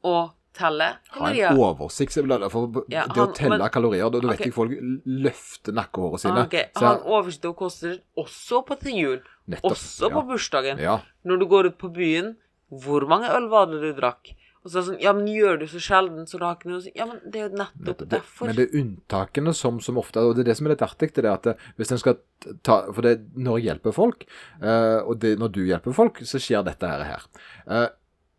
Og 0.04 0.32
telle 0.54 0.97
kalorier. 1.13 1.47
Ha 1.47 1.54
en 1.54 1.60
oversikt. 1.60 2.13
For 2.52 2.84
Ja, 2.89 3.06
det 3.08 3.21
å 3.21 3.34
telle 3.36 3.58
men- 3.58 3.69
kalorier, 3.69 4.10
da, 4.12 4.19
da 4.19 4.28
vet 4.28 4.39
Ok. 4.39 4.45
jeg 4.45 4.54
folk 4.54 4.71
løfter 5.06 5.73
nakkehåret 5.73 6.19
sine. 6.19 6.45
Okay. 6.45 6.63
ok. 6.65 6.71
Så- 6.75 6.86
Ha 6.86 6.93
en 6.95 7.04
oversikt 7.06 7.45
over 7.45 7.56
koster 7.56 7.99
også 8.17 8.65
på 8.65 8.80
til 8.80 8.91
jul. 8.93 9.21
Nettopp, 9.47 9.71
Også 9.71 10.10
ja. 10.10 10.15
på 10.15 10.28
bursdagen. 10.28 10.78
Ja. 10.80 10.99
Når 11.25 11.39
du 11.39 11.45
går 11.45 11.65
ut 11.67 11.78
på 11.78 11.93
byen, 11.93 12.36
hvor 12.71 13.08
mange 13.08 13.30
øl 13.30 13.47
var 13.49 13.65
det 13.67 13.82
du 13.82 13.93
drakk? 13.93 14.36
Og 14.63 14.72
så 14.72 14.80
er 14.80 14.82
det 14.82 14.88
sånn 14.89 15.04
Ja, 15.04 15.13
men 15.15 15.30
gjør 15.32 15.62
du 15.62 15.67
så 15.72 15.80
sjelden, 15.84 16.26
så 16.28 16.39
det 16.39 16.48
har 16.48 16.58
ikke 16.58 16.72
noe. 16.72 16.91
Ja, 16.95 17.06
men 17.08 17.22
det 17.24 17.39
er 17.39 17.45
jo 17.48 17.60
nettopp 17.62 17.86
Nettopp. 17.88 18.10
Derfor. 18.12 18.50
men 18.50 18.58
det 18.58 18.65
er 18.65 18.82
unntakene 18.82 19.54
som, 19.56 19.80
som 19.84 20.00
ofte 20.02 20.24
Og 20.24 20.34
det 20.36 20.43
er 20.43 20.50
det 20.52 20.58
som 20.60 20.67
er 20.67 20.76
litt 20.76 20.84
artig, 20.84 21.13
det 21.15 21.24
er 21.24 21.32
at 21.32 21.69
hvis 21.80 21.93
en 21.95 22.02
skal 22.02 22.19
ta 22.67 22.82
For 22.91 23.06
det, 23.06 23.15
når 23.39 23.60
jeg 23.60 23.69
hjelper 23.69 23.95
folk, 23.95 24.26
eh, 24.60 25.00
og 25.00 25.22
det, 25.24 25.38
når 25.39 25.54
du 25.56 25.62
hjelper 25.63 25.95
folk, 25.95 26.19
så 26.28 26.41
skjer 26.43 26.65
dette 26.67 26.91
her. 26.91 27.06
her. 27.08 27.30
Eh, 27.67 27.88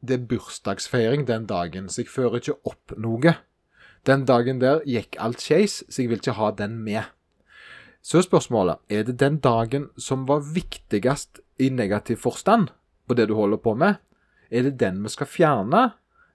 det 0.01 0.17
er 0.17 0.27
bursdagsfeiring 0.29 1.27
den 1.29 1.47
dagen, 1.49 1.89
så 1.93 2.03
jeg 2.03 2.13
fører 2.13 2.41
ikke 2.41 2.57
opp 2.69 2.95
noe. 2.97 3.35
Den 4.09 4.25
dagen 4.29 4.61
der 4.63 4.81
gikk 4.89 5.19
alt 5.21 5.43
skeis, 5.45 5.83
så 5.89 6.03
jeg 6.03 6.13
vil 6.13 6.23
ikke 6.23 6.39
ha 6.39 6.51
den 6.57 6.79
med. 6.85 7.11
Så 8.01 8.23
spørsmålet 8.25 8.81
er 8.89 9.05
det 9.05 9.19
den 9.21 9.37
dagen 9.45 9.91
som 10.01 10.25
var 10.29 10.41
viktigst 10.41 11.43
i 11.61 11.69
negativ 11.69 12.23
forstand 12.25 12.71
på 13.09 13.17
det 13.17 13.29
du 13.29 13.35
holder 13.37 13.61
på 13.61 13.75
med. 13.77 14.01
Er 14.51 14.65
det 14.65 14.79
den 14.81 15.03
vi 15.05 15.13
skal 15.13 15.29
fjerne, 15.29 15.83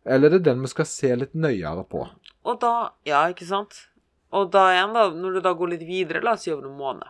eller 0.06 0.30
er 0.30 0.38
det 0.38 0.46
den 0.48 0.62
vi 0.63 0.72
skal 0.72 0.88
se 0.89 1.12
litt 1.18 1.34
nøyere 1.34 1.84
på? 1.89 2.06
Og 2.46 2.60
da 2.62 2.74
Ja, 3.08 3.26
ikke 3.32 3.48
sant? 3.50 3.88
Og 4.36 4.50
da 4.52 4.68
igjen, 4.74 4.94
da, 4.96 5.08
når 5.15 5.38
du 5.38 5.41
da 5.46 5.54
går 5.56 5.74
litt 5.76 5.86
videre, 5.88 6.22
la 6.24 6.34
oss 6.36 6.44
si 6.46 6.52
over 6.52 6.68
en 6.68 6.78
måned, 6.78 7.08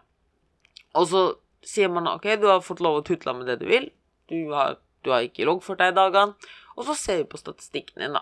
og 0.95 1.07
så 1.09 1.21
sier 1.65 1.89
man 1.89 2.07
OK, 2.11 2.27
du 2.37 2.45
har 2.51 2.61
fått 2.61 2.83
lov 2.83 2.99
å 2.99 3.05
tutle 3.07 3.33
med 3.33 3.47
det 3.49 3.55
du 3.63 3.65
vil, 3.69 3.87
du 4.29 4.51
har, 4.53 4.77
du 5.01 5.09
har 5.13 5.25
ikke 5.25 5.47
loggført 5.47 5.81
deg 5.81 5.93
i 5.93 5.97
dagene, 5.97 6.35
og 6.75 6.85
så 6.85 6.93
ser 6.99 7.23
vi 7.23 7.29
på 7.31 7.39
statistikken 7.41 8.03
din, 8.03 8.13
da. 8.13 8.21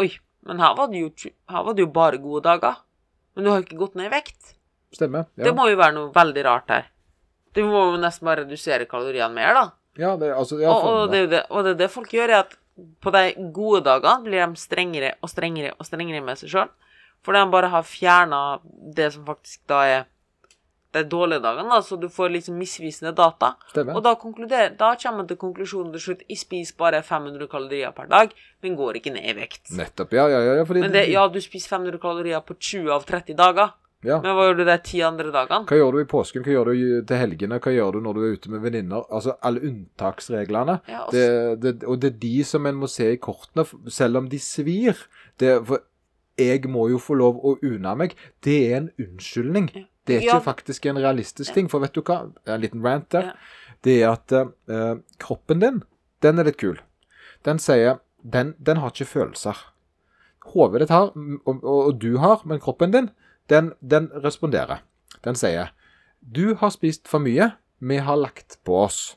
Oi, 0.00 0.08
men 0.48 0.62
her 0.62 0.72
var 0.78 0.88
det 0.88 1.02
jo, 1.02 1.10
her 1.52 1.66
var 1.66 1.76
det 1.76 1.84
jo 1.84 1.90
bare 1.92 2.20
gode 2.22 2.42
dager. 2.46 2.80
Men 3.34 3.44
du 3.44 3.50
har 3.52 3.62
ikke 3.64 3.78
gått 3.80 3.98
ned 3.98 4.08
i 4.08 4.14
vekt. 4.14 4.54
Stemmer. 4.92 5.28
Ja, 5.36 5.44
Det 5.48 5.54
må 5.56 5.68
jo 5.70 5.76
være 5.80 5.96
noe 5.96 6.10
veldig 6.14 6.44
rart 6.46 6.72
her. 6.72 6.88
Du 7.52 7.62
må 7.68 7.84
jo 7.90 8.00
nesten 8.00 8.26
bare 8.28 8.46
redusere 8.46 8.88
kaloriene 8.88 9.32
mer, 9.36 9.52
da. 9.56 9.64
ja, 10.00 10.14
det, 10.16 10.32
altså, 10.32 10.58
ja, 10.62 10.72
og, 10.72 10.88
og, 10.88 11.12
det 11.12 11.26
det, 11.34 11.42
og 11.50 11.66
det 11.66 11.74
er 11.74 11.80
det 11.84 11.90
folk 11.92 12.12
gjør, 12.16 12.32
er 12.32 12.44
at 12.46 12.56
på 13.00 13.12
de 13.14 13.50
gode 13.54 13.82
dagene 13.86 14.24
blir 14.24 14.44
de 14.46 14.60
strengere 14.60 15.14
og 15.20 15.30
strengere 15.30 15.74
og 15.78 15.86
strengere 15.88 16.22
med 16.24 16.40
seg 16.40 16.54
sjøl. 16.54 16.72
Fordi 17.22 17.38
de 17.38 17.52
bare 17.52 17.70
har 17.70 17.84
fjerna 17.86 18.40
det 18.96 19.12
som 19.14 19.26
faktisk 19.26 19.62
da 19.70 19.84
er 19.86 20.08
de 20.92 21.02
dårlige 21.08 21.40
dagene, 21.40 21.70
da, 21.72 21.80
så 21.80 21.96
du 21.96 22.08
får 22.12 22.32
liksom 22.34 22.58
misvisende 22.60 23.14
data. 23.16 23.54
Stemmer. 23.70 23.96
Og 23.96 24.02
da, 24.04 24.12
da 24.76 24.90
kommer 25.00 25.22
man 25.22 25.28
til 25.30 25.38
konklusjonen 25.40 25.92
til 25.94 26.02
slutt 26.06 26.24
jeg 26.28 26.40
spiser 26.40 26.76
bare 26.80 27.00
500 27.06 27.48
kalorier 27.52 27.94
per 27.96 28.10
dag, 28.10 28.34
men 28.64 28.76
går 28.76 29.00
ikke 29.00 29.14
ned 29.14 29.30
i 29.32 29.36
vekt. 29.38 29.70
Nettopp. 29.78 30.12
Ja, 30.18 30.26
ja, 30.28 30.42
ja. 30.44 30.58
ja, 30.60 30.66
fordi, 30.68 30.84
Men 30.84 30.92
det, 30.92 31.06
ja, 31.12 31.24
du 31.32 31.40
spiser 31.40 31.78
500 31.78 32.02
kalorier 32.02 32.44
på 32.44 32.58
20 32.58 32.92
av 32.92 33.06
30 33.08 33.38
dager. 33.38 33.72
Ja. 34.02 34.16
Men 34.22 34.34
hva 34.36 34.48
gjør 34.48 34.56
du 34.58 34.64
de 34.66 34.76
ti 34.86 35.00
andre 35.06 35.30
dagene? 35.34 35.66
Hva 35.68 35.76
gjør 35.78 35.92
du 35.96 36.00
i 36.02 36.08
påsken, 36.10 36.42
hva 36.46 36.52
gjør 36.56 36.70
du 36.72 37.06
til 37.06 37.16
helgene, 37.20 37.58
hva 37.62 37.72
gjør 37.74 37.92
du 37.96 38.00
når 38.06 38.14
du 38.18 38.20
er 38.26 38.34
ute 38.36 38.50
med 38.50 38.64
venninner? 38.64 39.04
Altså 39.14 39.36
alle 39.42 39.62
unntaksreglene. 39.68 40.80
Ja, 40.90 41.04
Det, 41.12 41.24
det, 41.62 41.72
og 41.84 42.00
det 42.02 42.12
er 42.14 42.18
de 42.24 42.34
som 42.44 42.66
en 42.66 42.80
må 42.82 42.88
se 42.90 43.12
i 43.14 43.20
kortene, 43.22 43.64
selv 43.88 44.16
om 44.22 44.28
de 44.32 44.38
svir. 44.42 44.98
Det, 45.38 45.54
for 45.66 45.84
jeg 46.40 46.64
må 46.72 46.88
jo 46.90 46.98
få 46.98 47.14
lov 47.20 47.38
å 47.44 47.56
unne 47.62 47.94
meg. 48.00 48.14
Det 48.42 48.58
er 48.72 48.76
en 48.82 48.90
unnskyldning. 48.98 49.70
Det 50.06 50.16
er 50.16 50.20
ikke 50.24 50.38
Ja. 50.40 50.44
faktisk 50.50 50.86
en 50.90 50.98
realistisk 50.98 51.54
ting. 51.54 51.68
For 51.70 51.78
vet 51.78 51.92
du 51.94 52.02
hva? 52.02 52.32
En 52.46 52.60
liten 52.60 52.82
rant 52.82 53.08
der. 53.10 53.32
Ja. 53.32 53.32
Det 53.82 54.02
er 54.02 54.10
at 54.12 54.32
uh, 54.70 54.96
kroppen 55.18 55.60
din, 55.62 55.82
den 56.22 56.38
er 56.38 56.44
litt 56.44 56.58
kul. 56.58 56.78
Den 57.44 57.58
sier 57.58 58.00
Den, 58.22 58.54
den 58.62 58.76
har 58.78 58.90
ikke 58.92 59.04
følelser. 59.10 59.58
Hodet 60.52 60.80
ditt 60.84 60.90
har, 60.90 61.08
og, 61.10 61.56
og, 61.64 61.86
og 61.88 61.96
du 61.98 62.16
har, 62.22 62.42
men 62.46 62.60
kroppen 62.62 62.92
din, 62.94 63.08
den, 63.48 63.72
den 63.80 64.08
responderer. 64.24 64.82
Den 65.24 65.38
sier 65.38 65.72
Du 66.20 66.54
har 66.54 66.70
spist 66.70 67.08
for 67.08 67.22
mye. 67.22 67.52
Vi 67.82 67.98
har 67.98 68.16
lagt 68.16 68.60
på 68.64 68.76
oss. 68.84 69.16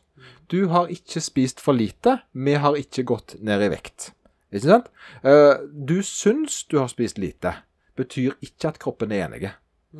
Du 0.49 0.67
har 0.67 0.89
ikke 0.89 1.21
spist 1.21 1.61
for 1.61 1.77
lite. 1.77 2.19
Vi 2.33 2.55
har 2.57 2.77
ikke 2.77 3.05
gått 3.05 3.35
ned 3.41 3.61
i 3.61 3.69
vekt. 3.69 4.11
Ikke 4.53 4.71
sant? 4.71 4.89
Eh, 5.21 5.61
du 5.69 5.99
syns 6.05 6.63
du 6.69 6.79
har 6.79 6.89
spist 6.89 7.19
lite. 7.21 7.53
Betyr 7.95 8.37
ikke 8.41 8.71
at 8.71 8.79
kroppen 8.81 9.13
er 9.13 9.27
enig. 9.27 9.51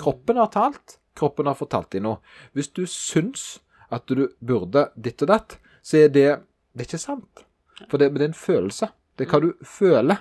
Kroppen 0.02 0.42
har 0.42 0.50
talt. 0.54 0.98
Kroppen 1.16 1.48
har 1.48 1.58
fortalt 1.58 1.94
deg 1.94 2.04
noe. 2.04 2.20
Hvis 2.54 2.72
du 2.74 2.86
syns 2.90 3.60
at 3.94 4.08
du 4.10 4.28
burde 4.42 4.90
ditt 4.96 5.22
og 5.24 5.32
datt, 5.32 5.58
så 5.86 6.06
er 6.06 6.10
det 6.10 6.30
Det 6.76 6.84
er 6.84 6.88
ikke 6.90 6.98
sant. 7.00 7.46
For 7.88 7.98
det, 7.98 8.10
det 8.12 8.22
er 8.22 8.28
en 8.34 8.36
følelse. 8.36 8.90
Det 9.16 9.24
er 9.24 9.30
hva 9.32 9.40
du 9.40 9.54
føler. 9.64 10.18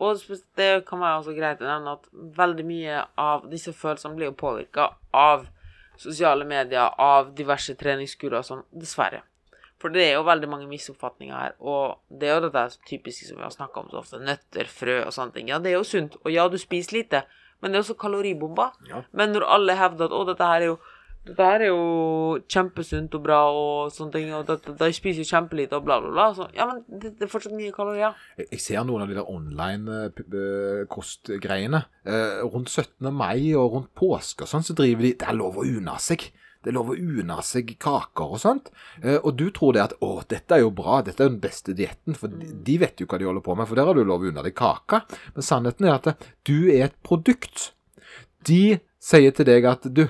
Og 0.00 0.20
det 0.56 0.70
kan 0.88 1.02
være 1.02 1.20
også 1.20 1.34
greit 1.36 1.60
å 1.60 1.68
nevne 1.68 1.96
at 1.98 2.06
veldig 2.38 2.64
mye 2.64 3.02
av 3.20 3.48
disse 3.50 3.74
følelsene 3.76 4.16
blir 4.16 4.30
jo 4.30 4.38
påvirka 4.40 4.86
av 5.12 5.44
sosiale 6.00 6.46
medier 6.48 6.94
av 6.96 7.34
diverse 7.36 7.74
treningskurer 7.76 8.38
og 8.40 8.46
sånn. 8.46 8.62
Dessverre. 8.72 9.20
For 9.80 9.92
det 9.92 10.06
er 10.06 10.18
jo 10.18 10.24
veldig 10.28 10.48
mange 10.52 10.68
misoppfatninger 10.68 11.36
her, 11.36 11.52
og 11.60 12.00
det 12.12 12.28
er 12.28 12.34
jo 12.36 12.46
det 12.46 12.52
der 12.52 12.74
typiske 12.88 13.28
som 13.28 13.38
vi 13.38 13.46
har 13.46 13.52
snakka 13.54 13.80
om 13.80 13.92
så 13.92 14.02
ofte, 14.02 14.20
nøtter, 14.20 14.68
frø 14.68 14.98
og 15.06 15.12
sånne 15.16 15.36
ting. 15.36 15.48
Ja, 15.48 15.60
det 15.60 15.72
er 15.72 15.78
jo 15.78 15.86
sunt, 15.88 16.18
og 16.20 16.32
ja, 16.32 16.44
du 16.52 16.58
spiser 16.60 16.98
lite, 16.98 17.22
men 17.60 17.72
det 17.72 17.78
er 17.80 17.86
også 17.86 17.96
kaloribomber. 18.00 18.74
Ja. 18.90 19.00
Men 19.16 19.32
når 19.32 19.46
alle 19.56 19.76
hevder 19.80 20.10
at 20.10 20.16
å, 20.16 20.20
dette 20.28 20.50
her 20.50 20.60
er 20.60 20.68
jo 20.74 20.76
dette 21.28 21.44
her 21.44 21.60
er 21.60 21.68
jo 21.68 22.38
kjempesunt 22.48 23.12
og 23.18 23.22
bra 23.26 23.38
og 23.52 23.92
sånne 23.92 24.14
ting, 24.14 24.30
og 24.32 24.48
de 24.48 24.88
spiser 24.96 25.20
jo 25.20 25.28
kjempelite 25.28 25.76
og 25.76 25.84
bla, 25.84 25.98
bla, 26.00 26.12
bla. 26.14 26.26
Så, 26.36 26.46
ja, 26.56 26.64
men 26.70 26.80
det, 26.88 27.12
det 27.18 27.26
er 27.26 27.32
fortsatt 27.32 27.56
mye 27.56 27.74
kalorier. 27.74 28.16
Jeg, 28.40 28.60
ser 28.64 28.86
noen 28.88 29.04
av 29.04 29.10
de 29.10 29.18
der 29.18 29.28
online 29.28 29.98
eh, 30.06 30.22
eh, 30.24 30.84
kostgreiene. 30.90 31.82
Eh, 32.08 32.40
rundt 32.46 32.72
17. 32.72 33.10
mai 33.12 33.52
og 33.52 33.76
rundt 33.76 33.90
påske 33.98 34.46
og 34.46 34.52
sånn, 34.52 34.64
så 34.64 34.76
driver 34.78 35.04
de 35.04 35.12
Det 35.20 35.28
er 35.28 35.36
lov 35.36 35.60
å 35.60 35.66
unne 35.68 35.98
seg. 36.00 36.24
Det 36.60 36.72
er 36.72 36.76
lov 36.76 36.92
å 36.92 36.96
unne 36.96 37.36
seg 37.44 37.74
kaker 37.80 38.32
og 38.36 38.40
sånt. 38.40 38.72
Og 39.20 39.30
du 39.36 39.46
tror 39.56 39.76
det 39.76 39.84
at 39.84 39.94
å, 40.04 40.10
dette 40.28 40.56
er 40.56 40.60
jo 40.64 40.72
bra, 40.76 40.98
dette 41.04 41.24
er 41.24 41.30
den 41.32 41.40
beste 41.40 41.72
dietten, 41.76 42.16
for 42.16 42.32
de 42.32 42.74
vet 42.80 43.00
jo 43.00 43.08
hva 43.08 43.20
de 43.20 43.28
holder 43.28 43.44
på 43.44 43.56
med, 43.56 43.68
for 43.68 43.80
der 43.80 43.88
har 43.88 43.96
du 43.96 44.04
lov 44.04 44.24
å 44.24 44.28
unne 44.28 44.44
deg 44.44 44.56
kake. 44.60 45.00
Men 45.36 45.46
sannheten 45.46 45.88
er 45.88 45.96
at 45.96 46.28
du 46.48 46.68
er 46.68 46.90
et 46.90 46.98
produkt. 47.06 47.70
De 48.44 48.80
sier 49.00 49.32
til 49.36 49.48
deg 49.48 49.68
at 49.68 49.88
du, 49.88 50.04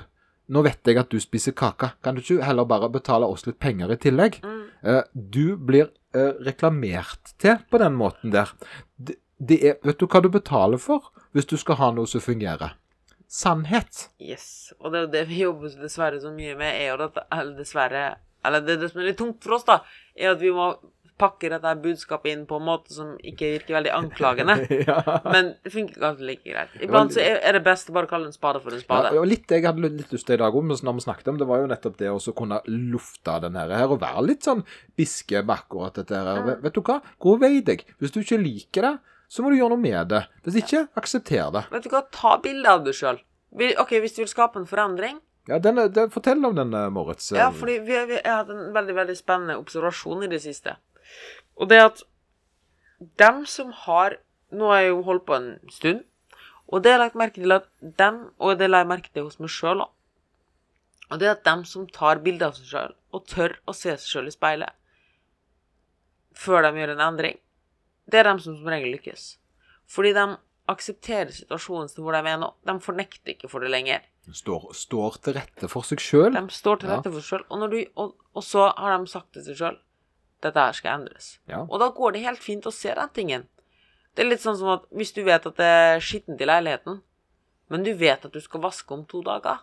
nå 0.51 0.63
vet 0.65 0.87
jeg 0.87 0.99
at 0.99 1.11
du 1.11 1.19
spiser 1.23 1.55
kake, 1.57 1.93
kan 2.03 2.17
du 2.17 2.21
ikke 2.21 2.43
heller 2.45 2.67
bare 2.67 2.91
betale 2.91 3.27
oss 3.29 3.45
litt 3.47 3.59
penger 3.63 3.93
i 3.93 3.99
tillegg? 4.01 4.41
Eh, 4.83 5.03
du 5.13 5.55
blir 5.55 5.89
eh, 6.15 6.33
reklamert 6.43 7.33
til 7.41 7.61
på 7.71 7.79
den 7.81 7.95
måten 7.99 8.33
der. 8.35 8.51
Det, 8.97 9.15
det 9.39 9.59
er, 9.69 9.79
vet 9.85 10.01
du 10.01 10.07
hva 10.07 10.21
du 10.23 10.29
betaler 10.33 10.81
for 10.81 11.11
hvis 11.31 11.47
du 11.47 11.55
skal 11.59 11.79
ha 11.79 11.91
noe 11.95 12.09
som 12.09 12.23
fungerer? 12.23 12.75
Sannhet. 13.31 14.09
Yes. 14.19 14.73
Og 14.81 14.91
det 14.91 14.99
er 14.99 15.05
jo 15.05 15.11
det 15.13 15.23
vi 15.29 15.43
jobber 15.45 15.75
dessverre 15.79 16.19
så 16.19 16.33
mye 16.35 16.57
med, 16.59 16.75
er 16.75 16.89
jo 16.91 17.07
Eller 17.07 17.53
dessverre 17.55 18.01
Eller 18.43 18.65
det, 18.65 18.75
det 18.81 18.89
som 18.91 18.99
er 18.99 19.07
litt 19.07 19.21
tungt 19.21 19.39
for 19.45 19.55
oss, 19.55 19.63
da, 19.63 19.79
er 20.17 20.33
at 20.33 20.41
vi 20.41 20.51
må 20.51 20.73
pakke 21.19 21.49
dette 21.51 21.73
budskapet 21.83 22.31
inn 22.31 22.45
på 22.49 22.57
en 22.57 22.65
måte 22.65 22.93
som 22.95 23.11
ikke 23.17 23.51
virker 23.57 23.77
veldig 23.77 23.91
anklagende. 23.93 24.55
ja. 24.89 24.97
Men 25.27 25.53
det 25.63 25.73
funker 25.73 26.01
ganske 26.01 26.25
like 26.25 26.45
greit. 26.47 26.73
Iblant 26.81 27.13
så 27.15 27.21
er 27.23 27.57
det 27.57 27.63
best 27.65 27.91
å 27.91 27.95
bare 27.97 28.09
kalle 28.09 28.29
en 28.29 28.35
spade 28.35 28.61
for 28.63 28.73
en 28.73 28.79
Ja, 28.79 28.85
spade. 28.85 29.13
og 29.19 29.27
litt 29.29 29.51
jeg 29.51 29.65
hadde 29.67 29.91
litt 29.91 30.13
lyst 30.15 30.27
til 30.29 30.39
i 30.39 30.41
dag 30.41 30.55
òg, 30.57 30.65
når 30.71 30.97
vi 30.97 31.05
snakket 31.05 31.31
om 31.33 31.39
det, 31.41 31.49
var 31.49 31.61
jo 31.61 31.69
nettopp 31.71 31.97
det 32.01 32.11
å 32.11 32.35
kunne 32.37 32.61
lufte 32.71 33.37
den 33.45 33.59
her, 33.59 33.75
og 33.87 33.99
være 34.01 34.25
litt 34.29 34.47
sånn 34.47 34.65
biske 34.97 35.43
med 35.45 35.55
akkurat 35.59 36.01
dette 36.01 36.17
her. 36.17 36.43
Vet, 36.47 36.61
vet 36.65 36.77
du 36.77 36.83
hva? 36.85 37.01
Gå 37.21 37.35
og 37.35 37.41
vei 37.43 37.55
deg. 37.65 37.85
Hvis 38.01 38.13
du 38.15 38.21
ikke 38.23 38.41
liker 38.41 38.87
det, 38.89 38.95
så 39.31 39.43
må 39.43 39.51
du 39.51 39.59
gjøre 39.59 39.75
noe 39.75 39.83
med 39.83 40.09
det. 40.11 40.25
Hvis 40.43 40.57
ikke, 40.59 40.87
aksepter 40.99 41.51
det. 41.55 41.67
Vet 41.71 41.85
du 41.85 41.93
hva, 41.93 42.01
ta 42.11 42.37
bilde 42.43 42.67
av 42.67 42.81
deg 42.83 42.97
sjøl. 42.97 43.21
OK, 43.79 43.93
hvis 44.03 44.15
du 44.15 44.23
vil 44.23 44.31
skape 44.31 44.59
en 44.61 44.67
forandring 44.67 45.19
Ja, 45.49 45.57
den, 45.59 45.75
den, 45.91 46.11
Fortell 46.13 46.43
om 46.45 46.55
den, 46.55 46.73
eh, 46.77 46.89
Moritz. 46.93 47.31
Ja, 47.35 47.49
fordi 47.51 47.79
vi, 47.83 47.97
vi 48.07 48.15
jeg 48.19 48.27
har 48.27 48.43
hatt 48.43 48.51
en 48.53 48.69
veldig, 48.75 48.95
veldig 48.95 49.15
spennende 49.17 49.57
observasjon 49.59 50.23
i 50.23 50.29
det 50.31 50.39
siste. 50.43 50.77
Og 51.57 51.69
det 51.69 51.79
at 51.83 52.03
dem 53.21 53.45
som 53.49 53.71
har 53.85 54.19
Nå 54.51 54.67
har 54.67 54.81
jeg 54.81 54.89
jo 54.91 55.03
holdt 55.07 55.23
på 55.29 55.35
en 55.37 55.45
stund, 55.71 56.01
og 56.67 56.81
det 56.83 56.91
har 56.91 56.97
jeg 56.97 57.03
lagt 57.05 57.19
merke 57.21 57.39
til 57.39 57.53
at 57.55 57.69
dem 57.79 58.17
Og 58.35 58.57
det 58.59 58.67
la 58.67 58.81
jeg 58.81 58.89
merke 58.89 59.11
til 59.13 59.23
hos 59.23 59.39
meg 59.39 59.47
sjøl 59.53 59.85
òg. 59.85 59.91
Og 61.11 61.19
det 61.21 61.29
at 61.31 61.45
dem 61.47 61.63
som 61.67 61.85
tar 61.87 62.19
bilde 62.23 62.47
av 62.47 62.57
seg 62.57 62.67
sjøl, 62.67 62.93
og 63.15 63.25
tør 63.31 63.55
å 63.67 63.75
se 63.75 63.93
seg 63.95 64.07
sjøl 64.09 64.27
i 64.27 64.35
speilet 64.35 64.75
før 66.41 66.63
de 66.63 66.79
gjør 66.79 66.93
en 66.95 67.03
endring, 67.05 67.35
det 68.07 68.19
er 68.21 68.27
dem 68.29 68.39
som 68.39 68.55
som 68.55 68.69
regel 68.71 68.93
lykkes. 68.95 69.25
Fordi 69.91 70.13
de 70.15 70.23
aksepterer 70.71 71.31
situasjonen 71.35 71.89
som 71.91 72.05
hvor 72.05 72.15
de 72.15 72.31
er 72.31 72.39
nå. 72.39 72.53
De 72.67 72.75
fornekter 72.81 73.33
ikke 73.33 73.49
for 73.51 73.59
det 73.63 73.71
lenger. 73.73 74.01
står, 74.31 74.69
står 74.77 75.17
til 75.23 75.35
rette 75.35 75.67
for 75.69 75.83
seg 75.83 75.99
sjøl. 75.99 76.31
De 76.33 76.43
står 76.55 76.79
til 76.79 76.89
Ja. 76.89 76.95
rette 76.95 77.11
for 77.11 77.19
seg 77.19 77.29
sjøl, 77.29 77.45
og, 77.49 77.75
og, 77.95 78.15
og 78.33 78.43
så 78.43 78.69
har 78.77 78.97
de 78.97 79.07
sagt 79.11 79.33
til 79.33 79.43
seg 79.43 79.59
sjøl 79.59 79.79
dette 80.41 80.59
her 80.67 80.73
skal 80.77 80.99
endres. 80.99 81.33
Ja. 81.49 81.63
Og 81.67 81.79
da 81.81 81.89
går 81.95 82.13
det 82.17 82.25
helt 82.25 82.43
fint 82.43 82.65
å 82.69 82.73
se 82.75 82.93
den 82.97 83.09
tingen. 83.15 83.47
Det 84.15 84.25
er 84.25 84.29
litt 84.33 84.43
sånn 84.43 84.57
som 84.59 84.73
at 84.75 84.87
hvis 84.91 85.13
du 85.15 85.21
vet 85.23 85.45
at 85.47 85.55
det 85.57 85.67
er 85.71 85.99
skittent 86.03 86.41
i 86.43 86.47
leiligheten, 86.49 87.01
men 87.71 87.83
du 87.87 87.93
vet 87.95 88.25
at 88.27 88.33
du 88.33 88.41
skal 88.43 88.59
vaske 88.65 88.91
om 88.91 89.05
to 89.07 89.21
dager, 89.23 89.61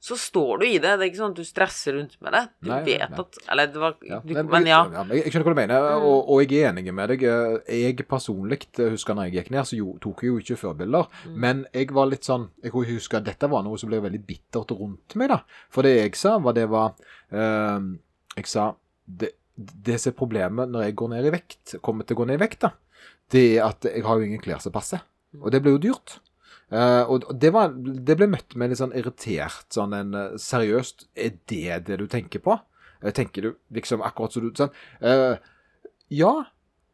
så 0.00 0.16
står 0.16 0.62
du 0.62 0.64
i 0.64 0.78
det. 0.80 0.94
Det 0.96 1.04
er 1.04 1.08
ikke 1.10 1.18
sånn 1.18 1.34
at 1.34 1.40
du 1.42 1.44
stresser 1.44 1.92
rundt 1.92 2.14
med 2.24 2.32
det. 2.32 2.40
Du 2.64 2.70
Nei, 2.70 2.78
vet 2.86 3.10
nei. 3.12 3.18
at 3.20 3.36
Eller 3.52 3.66
det 3.68 3.82
var 3.82 3.96
Ja, 4.08 4.20
du, 4.24 4.32
men, 4.32 4.46
Men 4.48 4.66
ja. 4.70 4.78
jeg, 5.10 5.18
jeg 5.26 5.32
skjønner 5.34 5.44
hva 5.44 5.52
du 5.52 5.58
mener, 5.58 5.88
Mm. 5.90 6.06
og, 6.08 6.30
og 6.32 6.40
jeg 6.40 6.62
er 6.62 6.70
enig 6.70 6.94
med 6.96 7.12
deg. 7.12 7.24
Jeg 7.68 8.06
personlig 8.08 8.58
husker 8.78 9.12
når 9.18 9.28
jeg 9.28 9.34
gikk 9.36 9.50
ned, 9.52 9.68
så 9.68 9.76
jo, 9.76 9.90
tok 10.00 10.22
jeg 10.24 10.32
jo 10.32 10.38
ikke 10.40 10.56
førbilder. 10.62 11.04
Mm. 11.28 11.34
Men 11.44 11.60
jeg 11.76 11.92
var 11.92 12.08
litt 12.08 12.24
sånn 12.24 12.48
Jeg 12.64 12.72
husker 12.72 13.20
at 13.20 13.28
dette 13.28 13.50
var 13.52 13.62
noe 13.68 13.76
som 13.76 13.92
ble 13.92 14.00
veldig 14.00 14.22
bittert 14.24 14.72
rundt 14.72 15.18
meg, 15.20 15.28
da. 15.34 15.42
For 15.68 15.84
det 15.84 15.92
jeg 15.98 16.16
sa, 16.16 16.38
var 16.40 16.56
det 16.56 16.64
var 16.72 16.96
øh, 17.36 17.92
Jeg 18.40 18.46
sa 18.48 18.70
det, 19.04 19.34
det 19.60 19.98
som 20.00 20.12
er 20.12 20.18
problemet 20.18 20.70
når 20.70 20.88
jeg 20.88 20.96
går 21.00 21.12
ned 21.12 21.28
i 21.28 21.34
vekt, 21.34 21.76
kommer 21.84 22.06
til 22.06 22.16
å 22.16 22.22
gå 22.22 22.28
ned 22.30 22.40
i 22.40 22.42
vekt, 22.42 22.66
da, 22.66 22.72
det 23.32 23.44
er 23.56 23.68
at 23.68 23.86
jeg 23.88 24.04
har 24.06 24.18
jo 24.18 24.26
ingen 24.26 24.42
klær 24.42 24.62
som 24.62 24.74
passer. 24.74 25.04
Og 25.38 25.50
det 25.54 25.60
blir 25.62 25.76
jo 25.76 25.84
dyrt. 25.90 26.18
Uh, 26.70 27.02
og 27.10 27.26
og 27.26 27.34
det, 27.42 27.50
var, 27.54 27.72
det 27.74 28.14
ble 28.18 28.28
møtt 28.30 28.54
med 28.54 28.70
litt 28.70 28.78
sånn 28.78 28.94
irritert 28.94 29.74
sånn 29.74 29.94
en 29.96 30.12
eh, 30.14 30.36
Seriøst, 30.38 31.08
er 31.18 31.32
det 31.50 31.80
det 31.88 31.96
du 31.98 32.04
tenker 32.10 32.42
på? 32.44 32.54
Eh, 33.02 33.10
tenker 33.10 33.42
du 33.42 33.50
liksom 33.74 34.04
akkurat 34.06 34.36
som 34.36 34.44
du 34.46 34.54
sånn 34.54 34.70
uh, 35.02 35.34
Ja, 36.14 36.30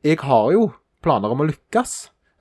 jeg 0.00 0.22
har 0.24 0.48
jo 0.54 0.70
planer 1.04 1.32
om 1.32 1.44
å 1.44 1.48
lykkes. 1.50 1.92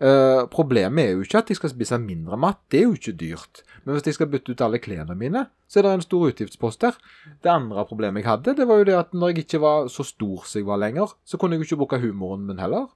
Eh, 0.05 0.43
problemet 0.51 1.01
er 1.01 1.13
jo 1.15 1.23
ikke 1.25 1.39
at 1.39 1.49
jeg 1.49 1.57
skal 1.57 1.71
spise 1.71 1.97
mindre 1.97 2.37
mat, 2.37 2.59
det 2.69 2.81
er 2.81 2.83
jo 2.85 2.97
ikke 2.97 3.13
dyrt. 3.17 3.61
Men 3.85 3.95
hvis 3.95 4.09
jeg 4.09 4.17
skal 4.17 4.29
bytte 4.29 4.53
ut 4.53 4.61
alle 4.61 4.77
klærne 4.81 5.15
mine, 5.17 5.45
så 5.71 5.79
er 5.79 5.85
det 5.87 5.93
en 5.95 6.03
stor 6.05 6.27
utgiftspost 6.27 6.83
der. 6.83 6.97
Det 7.41 7.49
andre 7.49 7.85
problemet 7.89 8.21
jeg 8.21 8.29
hadde, 8.29 8.55
det 8.59 8.67
var 8.69 8.81
jo 8.81 8.87
det 8.89 8.97
at 8.99 9.15
når 9.17 9.33
jeg 9.33 9.45
ikke 9.45 9.61
var 9.63 9.89
så 9.93 10.05
stor 10.05 10.45
som 10.45 10.59
jeg 10.59 10.67
var 10.67 10.81
lenger, 10.83 11.15
så 11.25 11.39
kunne 11.41 11.55
jeg 11.55 11.63
jo 11.63 11.69
ikke 11.69 11.79
bruke 11.81 12.01
humoren 12.03 12.45
min 12.45 12.61
heller. 12.61 12.87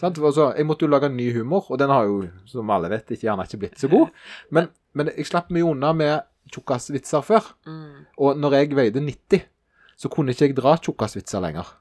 Sant? 0.00 0.18
Altså, 0.18 0.52
jeg 0.56 0.66
måtte 0.66 0.86
jo 0.86 0.90
lage 0.90 1.10
en 1.10 1.16
ny 1.16 1.28
humor, 1.36 1.70
og 1.70 1.78
den 1.78 1.92
har 1.92 2.08
jo, 2.08 2.20
som 2.50 2.70
alle 2.74 2.90
vet, 2.90 3.10
ikke, 3.10 3.28
gjerne 3.28 3.46
ikke 3.46 3.62
blitt 3.62 3.80
så 3.80 3.90
god. 3.92 4.14
Men, 4.50 4.70
men 4.94 5.10
jeg 5.14 5.30
slapp 5.30 5.52
meg 5.54 5.66
unna 5.66 5.92
med 5.94 6.16
tjukkasvitser 6.50 7.26
før. 7.26 7.52
Mm. 7.66 8.06
Og 8.18 8.38
når 8.42 8.58
jeg 8.58 8.76
veide 8.78 9.02
90, 9.02 9.50
så 9.96 10.10
kunne 10.12 10.34
ikke 10.34 10.50
jeg 10.50 10.56
dra 10.58 10.74
tjukkasvitser 10.80 11.42
lenger. 11.44 11.76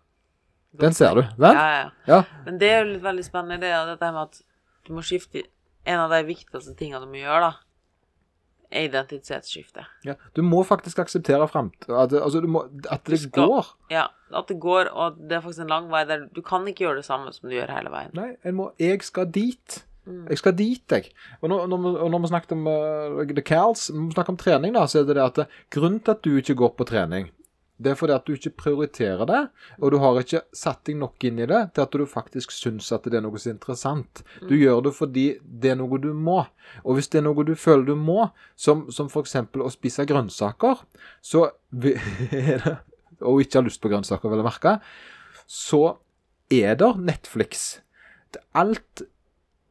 Den 0.75 0.93
ser 0.93 1.15
du, 1.15 1.23
Den? 1.39 1.55
Ja, 1.55 1.67
ja. 1.71 1.87
Ja. 2.07 2.23
Men 2.45 2.59
det 2.59 2.69
er 2.69 2.83
jo 2.83 2.91
litt 2.91 3.03
veldig 3.05 3.23
spennende, 3.23 3.61
det 3.63 3.71
dette 3.93 4.11
med 4.11 4.27
at 4.27 4.41
du 4.87 4.93
må 4.93 5.01
skifte 5.05 5.43
En 5.85 5.99
av 6.01 6.09
de 6.09 6.23
viktigste 6.25 6.73
tingene 6.79 7.03
du 7.05 7.11
må 7.11 7.19
gjøre, 7.21 7.41
da, 7.51 7.51
er 8.71 8.87
identitetsskifte. 8.89 9.83
ja. 10.03 10.15
Du 10.33 10.41
må 10.41 10.63
faktisk 10.65 10.97
akseptere 11.03 11.45
fremt... 11.47 11.85
At, 11.87 12.11
altså, 12.17 12.41
du 12.41 12.47
må, 12.49 12.63
at 12.89 13.03
det 13.05 13.19
skal- 13.21 13.45
går. 13.47 13.67
Ja, 13.93 14.07
at 14.33 14.47
det 14.49 14.57
går, 14.59 14.89
og 14.91 15.19
det 15.29 15.37
er 15.37 15.41
faktisk 15.45 15.61
en 15.61 15.69
lang 15.69 15.91
vei 15.93 16.01
der 16.09 16.25
du 16.33 16.41
kan 16.41 16.65
ikke 16.67 16.87
gjøre 16.87 16.95
det 17.03 17.05
samme 17.05 17.31
som 17.33 17.49
du 17.49 17.53
gjør 17.55 17.69
hele 17.75 17.91
veien. 17.93 18.09
Nei, 18.17 18.51
må, 18.51 18.71
jeg 18.81 19.03
skal 19.05 19.29
dit. 19.29 19.83
Mm. 20.05 20.25
Jeg 20.29 20.37
skal 20.41 20.53
dit, 20.57 20.83
jeg. 20.91 21.11
Og 21.41 21.49
når, 21.53 21.67
når, 21.69 21.77
vi- 21.85 22.09
når 22.15 22.19
vi 22.25 22.27
snakket 22.33 22.51
om 22.57 22.67
uh, 22.67 23.23
The 23.29 23.41
Cals, 23.45 23.87
når 23.93 24.09
vi 24.09 24.17
snakker 24.17 24.33
om 24.33 24.37
trening, 24.41 24.73
da, 24.73 24.87
så 24.89 25.03
er 25.03 25.07
det 25.11 25.15
det 25.21 25.23
at 25.29 25.47
grunnen 25.73 26.01
til 26.01 26.11
at 26.17 26.25
du 26.25 26.33
ikke 26.41 26.57
går 26.65 26.73
på 26.81 26.89
trening, 26.89 27.29
det 27.77 27.91
er 27.91 27.97
fordi 27.99 28.13
at 28.15 28.23
du 28.23 28.31
ikke 28.37 28.53
prioriterer 28.55 29.27
det, 29.27 29.41
og 29.83 29.91
du 29.91 29.97
har 29.99 30.19
ikke 30.21 30.45
satt 30.55 30.85
deg 30.87 30.95
nok 30.99 31.25
inn 31.27 31.41
i 31.43 31.47
det 31.49 31.61
til 31.75 31.83
at 31.83 31.97
du 31.97 32.05
faktisk 32.07 32.53
syns 32.55 32.87
at 32.95 33.07
det 33.11 33.19
er 33.19 33.25
noe 33.25 33.39
så 33.41 33.51
interessant. 33.51 34.21
Du 34.47 34.55
gjør 34.55 34.85
det 34.85 34.93
fordi 34.95 35.25
det 35.43 35.73
er 35.73 35.79
noe 35.81 35.99
du 35.99 36.13
må. 36.15 36.45
Og 36.85 36.95
hvis 36.95 37.11
det 37.11 37.19
er 37.19 37.25
noe 37.27 37.43
du 37.47 37.51
føler 37.59 37.83
du 37.89 37.99
må, 37.99 38.29
som, 38.55 38.85
som 38.95 39.11
f.eks. 39.11 39.35
å 39.59 39.73
spise 39.73 40.07
grønnsaker, 40.07 40.85
så 41.19 41.49
det, 41.83 41.97
og 43.19 43.43
ikke 43.43 43.59
har 43.59 43.67
lyst 43.67 43.83
på 43.83 43.91
grønnsaker, 43.91 44.31
vel 44.31 44.45
å 44.45 44.47
merke, 44.47 44.77
så 45.43 45.97
er 46.53 46.79
det 46.79 46.93
Netflix. 47.01 47.81
Alt 48.55 49.03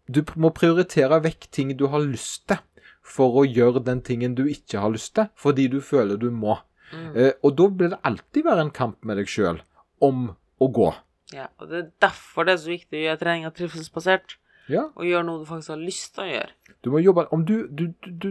Du 0.04 0.20
må 0.36 0.50
prioritere 0.52 1.16
vekk 1.24 1.46
ting 1.48 1.70
du 1.80 1.86
har 1.88 2.02
lyst 2.04 2.42
til, 2.52 2.60
for 3.00 3.40
å 3.40 3.44
gjøre 3.48 3.80
den 3.84 4.02
tingen 4.04 4.34
du 4.36 4.42
ikke 4.44 4.82
har 4.84 4.92
lyst 4.92 5.14
til, 5.16 5.30
fordi 5.40 5.70
du 5.72 5.78
føler 5.80 6.20
du 6.20 6.28
må. 6.28 6.58
Mm. 6.92 7.16
Eh, 7.16 7.32
og 7.42 7.54
da 7.58 7.66
blir 7.68 7.90
det 7.94 7.98
alltid 8.04 8.44
være 8.44 8.60
en 8.66 8.70
kamp 8.74 9.04
med 9.04 9.16
deg 9.18 9.26
sjøl 9.30 9.60
om 10.04 10.26
å 10.60 10.68
gå. 10.76 10.90
Ja, 11.32 11.48
og 11.58 11.68
det 11.70 11.78
er 11.80 11.86
derfor 12.04 12.44
det 12.46 12.52
er 12.54 12.60
så 12.62 12.70
viktig 12.70 12.98
å 13.00 13.04
gjøre 13.06 13.20
treninga 13.22 13.50
trivselsbasert, 13.56 14.36
Ja, 14.68 14.86
og 14.96 15.04
gjøre 15.04 15.24
noe 15.26 15.42
du 15.42 15.44
faktisk 15.48 15.74
har 15.74 15.80
lyst 15.80 16.14
til 16.14 16.24
å 16.24 16.28
gjøre. 16.30 16.52
du 16.84 16.90
må 16.90 17.00
jobbe 17.02 17.26
Om 17.32 17.42
du, 17.44 17.66
du, 17.68 17.86
du, 18.04 18.10
du 18.10 18.28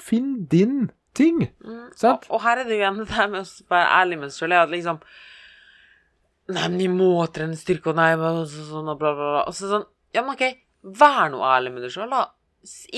Finn 0.00 0.46
din 0.48 0.90
ting. 1.14 1.50
Mm. 1.64 1.90
Sant? 1.96 2.24
Og, 2.30 2.36
og 2.38 2.42
her 2.44 2.58
er 2.60 2.64
det 2.64 2.76
jo 2.76 2.80
igjen 2.80 2.98
det 3.02 3.08
der 3.12 3.28
med 3.28 3.40
å 3.44 3.68
være 3.68 3.88
ærlig 4.00 4.18
med 4.20 4.32
seg 4.32 4.50
er 4.52 4.62
at 4.64 4.70
liksom 4.72 5.00
Nei, 6.50 6.66
men 6.66 6.78
de 6.80 6.88
må 6.90 7.08
trene 7.30 7.54
styrke, 7.58 7.92
og 7.92 7.96
nei, 8.00 8.14
så- 8.16 8.66
sånn, 8.72 8.88
og 8.90 8.98
bla, 8.98 9.12
bla, 9.14 9.28
bla. 9.34 9.42
Og 9.46 9.54
så 9.54 9.68
sånn 9.70 9.84
Ja, 10.14 10.22
men 10.26 10.34
OK, 10.34 10.56
vær 10.82 11.28
nå 11.30 11.38
ærlig 11.46 11.72
med 11.72 11.82
deg 11.84 11.92
sjøl, 11.94 12.10
da. 12.10 12.24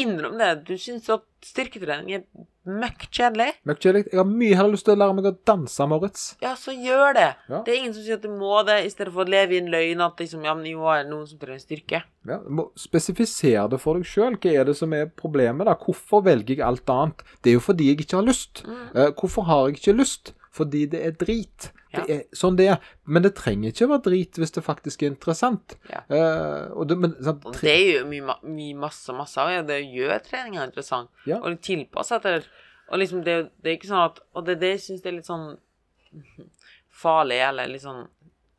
Innrøm 0.00 0.38
det. 0.40 0.64
Du 0.64 0.74
syns 0.80 1.10
at 1.12 1.26
styrketrening 1.44 2.14
er 2.16 2.22
møkk 2.68 3.08
kjedelig, 3.10 3.48
Møkk 3.66 3.80
kjedelig. 3.82 4.04
Jeg 4.12 4.20
har 4.20 4.28
mye 4.28 4.56
heller 4.58 4.74
lyst 4.76 4.86
til 4.86 4.94
å 4.94 5.00
lære 5.00 5.16
meg 5.18 5.26
å 5.26 5.32
danse, 5.50 5.86
Moritz. 5.90 6.24
ja, 6.42 6.52
så 6.58 6.74
gjør 6.76 7.16
det. 7.18 7.28
Ja. 7.50 7.62
Det 7.66 7.72
er 7.74 7.78
ingen 7.80 7.94
som 7.96 8.04
sier 8.06 8.20
at 8.20 8.22
du 8.22 8.30
må 8.30 8.62
det, 8.68 8.76
i 8.86 8.92
stedet 8.92 9.12
for 9.14 9.24
å 9.24 9.32
leve 9.34 9.56
i 9.56 9.60
en 9.62 9.70
løgn 9.72 10.04
at 10.06 10.22
liksom, 10.22 10.44
ja, 10.46 10.54
men 10.54 10.68
jo 10.70 10.86
er 10.86 11.02
det 11.02 11.10
noen 11.10 11.26
som 11.26 11.40
trenger 11.40 11.64
styrke. 11.64 12.02
Ja, 12.28 12.38
du 12.44 12.50
må 12.54 12.68
spesifisere 12.78 13.66
det 13.72 13.80
for 13.82 13.98
deg 13.98 14.06
sjøl. 14.06 14.38
Hva 14.38 14.54
er 14.54 14.70
det 14.70 14.76
som 14.78 14.92
er 14.94 15.10
problemet? 15.10 15.66
da? 15.66 15.74
Hvorfor 15.74 16.22
velger 16.28 16.56
jeg 16.60 16.66
alt 16.66 16.92
annet? 16.94 17.26
Det 17.42 17.50
er 17.50 17.58
jo 17.58 17.64
fordi 17.66 17.90
jeg 17.90 18.00
ikke 18.04 18.20
har 18.20 18.28
lyst. 18.28 18.62
Mm. 18.66 18.86
hvorfor 19.18 19.48
har 19.50 19.68
jeg 19.68 19.80
ikke 19.80 19.98
lyst? 19.98 20.34
Fordi 20.52 20.84
det 20.92 21.00
er 21.06 21.14
drit. 21.16 21.70
Det 21.92 22.14
er 22.16 22.22
sånn 22.36 22.56
det 22.56 22.66
er. 22.72 22.78
Men 23.04 23.22
det 23.26 23.34
trenger 23.36 23.72
ikke 23.74 23.88
være 23.90 24.04
drit 24.06 24.38
hvis 24.40 24.54
det 24.56 24.64
faktisk 24.64 25.02
er 25.04 25.10
interessant. 25.12 25.76
Ja. 25.90 26.00
Uh, 26.08 26.84
det, 26.88 26.96
men, 26.98 27.12
sant, 27.22 27.44
tre- 27.52 27.66
det 27.68 27.74
er 27.76 28.00
jo 28.00 28.06
mye, 28.08 28.36
mye 28.48 28.78
masse, 28.86 29.12
masse 29.16 29.36
av 29.42 29.52
det. 29.52 29.60
Det 29.68 29.80
gjør 29.92 30.22
treninga 30.24 30.64
interessant. 30.70 31.10
Ja. 31.28 31.42
Og 31.42 31.60
tilpasse 31.60 32.16
etter 32.16 32.48
Og 32.92 32.98
liksom, 33.00 33.22
det, 33.24 33.36
det 33.62 33.70
er 33.70 33.76
ikke 33.78 33.88
sånn 33.92 34.02
at 34.04 34.18
Og 34.36 34.44
det 34.46 34.56
er 34.56 34.60
det 34.64 34.70
jeg 34.74 34.80
syns 34.86 35.06
er 35.06 35.14
litt 35.16 35.28
sånn 35.28 35.46
farlig, 37.02 37.38
eller 37.48 37.70
litt 37.70 37.84
sånn 37.84 38.04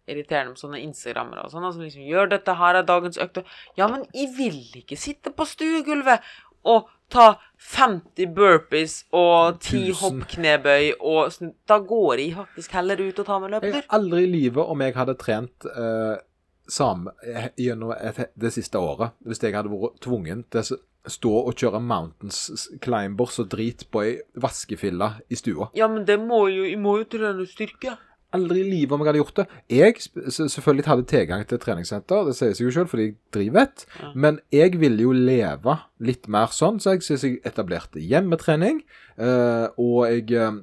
irriterende 0.10 0.52
med 0.52 0.60
sånne 0.60 0.80
instagrammere 0.84 1.46
og 1.46 1.52
sånn, 1.54 1.68
som 1.72 1.84
liksom 1.86 2.04
gjør 2.04 2.32
dette 2.34 2.56
her 2.60 2.76
er 2.76 2.84
dagens 2.88 3.20
økte. 3.24 3.46
Ja, 3.80 3.88
men 3.88 4.04
jeg 4.12 4.34
vil 4.36 4.58
ikke 4.82 4.98
sitte 5.00 5.32
på 5.32 5.46
stuegulvet 5.48 6.26
og 6.68 6.90
ta 7.14 7.28
50 7.64 8.34
burpees 8.36 8.98
og 9.16 9.60
10 9.62 9.70
Tusen. 9.70 9.98
hoppknebøy 10.02 10.94
og 11.00 11.34
sånn. 11.34 11.54
Da 11.70 11.80
går 11.80 12.20
jeg 12.20 12.36
faktisk 12.38 12.76
heller 12.78 13.02
ut 13.02 13.20
og 13.22 13.28
tar 13.30 13.44
meg 13.44 13.58
en 13.58 13.68
Jeg 13.70 13.80
har 13.80 13.92
aldri 14.00 14.24
i 14.26 14.32
livet, 14.32 14.64
om 14.64 14.84
jeg 14.84 14.96
hadde 14.98 15.16
trent 15.22 15.68
uh, 15.70 16.18
samme 16.68 17.14
eh, 17.28 17.52
gjennom 17.60 17.94
et, 17.96 18.26
det 18.36 18.54
siste 18.56 18.80
året, 18.80 19.16
hvis 19.28 19.42
jeg 19.44 19.56
hadde 19.56 19.72
vært 19.72 20.02
tvungen 20.04 20.44
til 20.52 20.64
å 20.64 20.82
stå 21.14 21.34
og 21.50 21.60
kjøre 21.60 21.82
mountains 21.84 22.70
climbers 22.84 23.40
og 23.44 23.50
drit 23.52 23.84
på 23.92 24.04
ei 24.06 24.14
vaskefille 24.40 25.10
i 25.28 25.40
stua. 25.40 25.70
Ja, 25.76 25.90
men 25.92 26.06
det 26.08 26.20
må 26.22 26.46
jo 26.48 26.64
Jeg 26.64 26.80
må 26.80 26.98
jo 27.02 27.08
trene 27.12 27.48
styrke. 27.50 27.98
Aldri 28.34 28.64
i 28.64 28.70
livet 28.70 28.96
om 28.96 29.04
jeg 29.04 29.12
hadde 29.12 29.22
gjort 29.22 29.40
det. 29.40 29.46
Jeg 29.70 30.00
selvfølgelig 30.42 30.86
hadde 30.90 31.06
tilgang 31.10 31.46
til 31.48 31.62
treningssenter, 31.62 32.26
det 32.28 32.36
sier 32.38 32.56
seg 32.58 32.66
jo 32.66 32.74
selv, 32.74 32.90
fordi 32.90 33.08
jeg 33.12 33.16
driver 33.36 33.68
et. 33.68 33.86
Ja. 34.00 34.12
Men 34.26 34.40
jeg 34.54 34.80
ville 34.82 35.06
jo 35.06 35.14
leve 35.14 35.78
litt 36.04 36.30
mer 36.32 36.54
sånn, 36.56 36.80
så 36.82 36.96
jeg 36.96 37.06
synes 37.06 37.28
jeg 37.28 37.42
etablerte 37.46 38.02
hjemmetrening. 38.02 38.84
eh, 39.18 39.68
og 39.78 40.08
jeg 40.10 40.32
eh, 40.34 40.58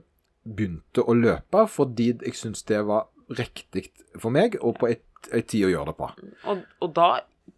begynte 0.45 1.05
å 1.07 1.15
løpe 1.15 1.67
fordi 1.71 2.11
jeg 2.17 2.35
syntes 2.35 2.67
det 2.67 2.83
var 2.89 3.07
riktig 3.39 3.91
for 4.19 4.35
meg, 4.35 4.59
og 4.61 4.81
på 4.81 4.91
et, 4.91 5.07
tid 5.47 5.69
å 5.69 5.71
gjøre 5.71 5.93
det 5.93 5.97
på. 5.99 6.07
Og, 6.49 6.63
og 6.81 6.93
da 6.97 7.09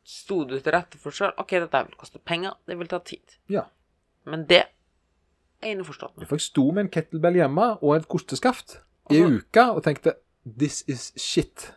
sto 0.04 0.42
du 0.44 0.56
til 0.58 0.74
rette 0.74 0.98
for 1.00 1.14
sjøl. 1.14 1.30
OK, 1.38 1.54
dette 1.62 1.84
vil 1.86 1.98
koste 2.00 2.18
penger, 2.18 2.56
det 2.66 2.76
vil 2.80 2.90
ta 2.90 2.98
tid. 3.06 3.38
Ja. 3.52 3.68
Men 4.28 4.44
det 4.50 4.64
er 5.62 5.70
innforstått 5.70 6.16
med. 6.16 6.26
For 6.26 6.38
jeg 6.38 6.48
sto 6.48 6.64
med 6.74 6.86
en 6.86 6.92
kettlebell 6.92 7.38
hjemme 7.38 7.68
og 7.78 7.94
et 7.96 8.08
kosteskaft 8.10 8.80
i 9.10 9.18
Altså- 9.22 9.38
uka 9.42 9.64
og 9.72 9.82
tenkte 9.84 10.14
This 10.58 10.82
is 10.90 11.12
shit. 11.16 11.72